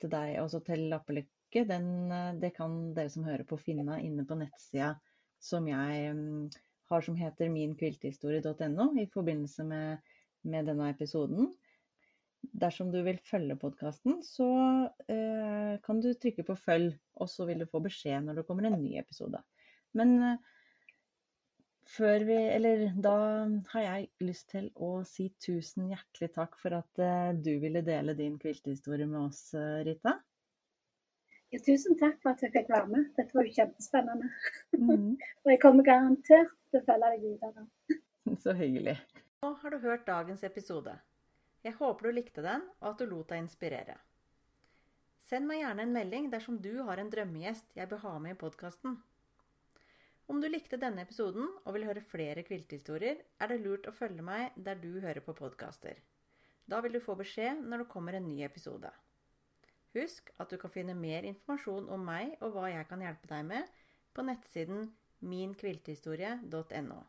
til 0.00 0.12
deg 0.12 0.36
og 0.42 0.58
til 0.66 0.84
Lappelykke, 0.92 1.64
den, 1.68 1.88
eh, 2.12 2.34
det 2.42 2.52
kan 2.56 2.92
dere 2.96 3.12
som 3.12 3.24
hører 3.24 3.46
på 3.48 3.60
finne 3.60 4.00
inne 4.04 4.26
på 4.28 4.36
nettsida 4.40 4.92
som 5.42 5.66
jeg 5.68 6.12
mm, 6.14 6.50
har 6.92 7.04
som 7.04 7.16
heter 7.18 7.50
minkviltehistorie.no 7.52 8.92
i 9.00 9.08
forbindelse 9.10 9.64
med, 9.66 10.12
med 10.46 10.68
denne 10.70 10.90
episoden. 10.92 11.50
Dersom 12.42 12.90
du 12.90 12.98
vil 13.06 13.18
følge 13.26 13.56
podkasten, 13.58 14.20
så 14.26 14.48
eh, 15.10 15.78
kan 15.84 16.00
du 16.02 16.10
trykke 16.14 16.44
på 16.46 16.56
følg, 16.58 16.96
og 17.22 17.30
så 17.30 17.46
vil 17.48 17.62
du 17.62 17.70
få 17.70 17.82
beskjed 17.84 18.26
når 18.26 18.40
det 18.40 18.46
kommer 18.48 18.66
en 18.68 18.80
ny 18.82 18.96
episode. 19.00 19.38
Men 19.98 20.16
eh, 20.26 20.50
før 21.92 22.24
vi, 22.26 22.38
eller 22.56 22.88
da 23.04 23.14
har 23.74 23.86
jeg 23.86 24.10
lyst 24.26 24.48
til 24.54 24.68
å 24.74 24.90
si 25.08 25.28
tusen 25.42 25.90
hjertelig 25.92 26.32
takk 26.34 26.58
for 26.60 26.78
at 26.78 27.02
eh, 27.02 27.32
du 27.38 27.54
ville 27.62 27.84
dele 27.86 28.16
din 28.18 28.38
kviltehistorie 28.42 29.08
med 29.10 29.28
oss, 29.28 29.44
eh, 29.58 29.82
Rita. 29.88 30.18
Ja, 31.52 31.60
tusen 31.60 31.98
takk 32.00 32.16
for 32.22 32.32
at 32.32 32.42
jeg 32.42 32.54
fikk 32.54 32.70
være 32.72 32.88
med. 32.88 33.08
Dette 33.18 33.36
var 33.36 33.44
jo 33.44 33.54
kjempespennende. 33.58 34.30
Mm. 34.78 35.08
Og 35.44 35.52
jeg 35.52 35.60
kommer 35.60 35.84
garantert 35.84 36.54
til 36.72 36.80
å 36.80 36.86
følge 36.86 37.10
deg 37.12 37.26
videre. 37.26 37.66
Så 38.44 38.56
hyggelig. 38.56 38.96
Nå 39.44 39.52
har 39.60 39.74
du 39.74 39.82
hørt 39.82 40.06
dagens 40.08 40.46
episode. 40.48 40.94
Jeg 41.62 41.76
håper 41.78 42.08
du 42.08 42.16
likte 42.16 42.42
den, 42.42 42.64
og 42.80 42.88
at 42.92 43.02
du 43.02 43.06
lot 43.06 43.30
deg 43.30 43.44
inspirere. 43.44 43.94
Send 45.22 45.46
meg 45.48 45.62
gjerne 45.62 45.86
en 45.86 45.94
melding 45.94 46.28
dersom 46.32 46.58
du 46.60 46.82
har 46.88 47.00
en 47.00 47.10
drømmegjest 47.12 47.76
jeg 47.78 47.88
bør 47.88 48.02
ha 48.04 48.14
med 48.24 48.34
i 48.34 48.40
podkasten. 48.40 48.98
Om 50.32 50.40
du 50.42 50.48
likte 50.50 50.78
denne 50.80 51.04
episoden 51.06 51.46
og 51.62 51.74
vil 51.76 51.86
høre 51.86 52.02
flere 52.04 52.42
kviltehistorier, 52.46 53.22
er 53.40 53.50
det 53.50 53.60
lurt 53.62 53.86
å 53.88 53.94
følge 53.94 54.24
meg 54.26 54.56
der 54.56 54.80
du 54.82 54.90
hører 55.00 55.22
på 55.24 55.34
podkaster. 55.38 56.02
Da 56.66 56.80
vil 56.82 56.94
du 56.96 57.00
få 57.04 57.16
beskjed 57.18 57.62
når 57.66 57.84
det 57.84 57.92
kommer 57.94 58.18
en 58.18 58.28
ny 58.28 58.42
episode. 58.46 58.90
Husk 59.96 60.30
at 60.40 60.50
du 60.50 60.58
kan 60.60 60.72
finne 60.72 60.94
mer 60.96 61.26
informasjon 61.28 61.90
om 61.92 62.06
meg 62.06 62.36
og 62.40 62.54
hva 62.54 62.70
jeg 62.72 62.88
kan 62.90 63.02
hjelpe 63.04 63.28
deg 63.28 63.48
med 63.48 63.82
på 64.16 64.24
nettsiden 64.24 64.86
minkviltehistorie.no. 65.32 67.00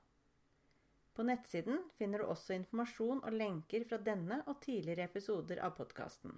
På 1.14 1.24
nettsiden 1.24 1.80
finner 1.98 2.20
du 2.24 2.26
også 2.26 2.56
informasjon 2.58 3.22
og 3.22 3.36
lenker 3.38 3.86
fra 3.90 4.00
denne 4.02 4.40
og 4.50 4.62
tidligere 4.66 5.06
episoder 5.06 5.62
av 5.62 5.76
podkasten. 5.78 6.34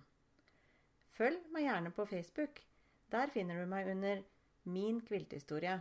Følg 1.16 1.46
meg 1.56 1.68
gjerne 1.70 1.92
på 1.96 2.06
Facebook. 2.10 2.60
Der 3.12 3.32
finner 3.32 3.62
du 3.62 3.70
meg 3.72 3.88
under 3.94 4.24
Min 4.66 5.00
kvilthistorie. 5.06 5.78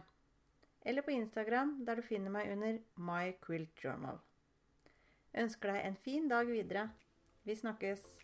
Eller 0.85 1.03
på 1.03 1.15
Instagram, 1.15 1.79
der 1.87 1.97
du 1.97 2.03
finner 2.07 2.31
meg 2.31 2.53
under 2.53 2.79
My 3.01 3.33
Quilt 3.43 3.81
Journal. 3.83 4.21
Ønsker 5.35 5.73
deg 5.73 5.81
en 5.89 5.97
fin 6.05 6.29
dag 6.31 6.47
videre. 6.47 6.91
Vi 7.49 7.57
snakkes! 7.57 8.24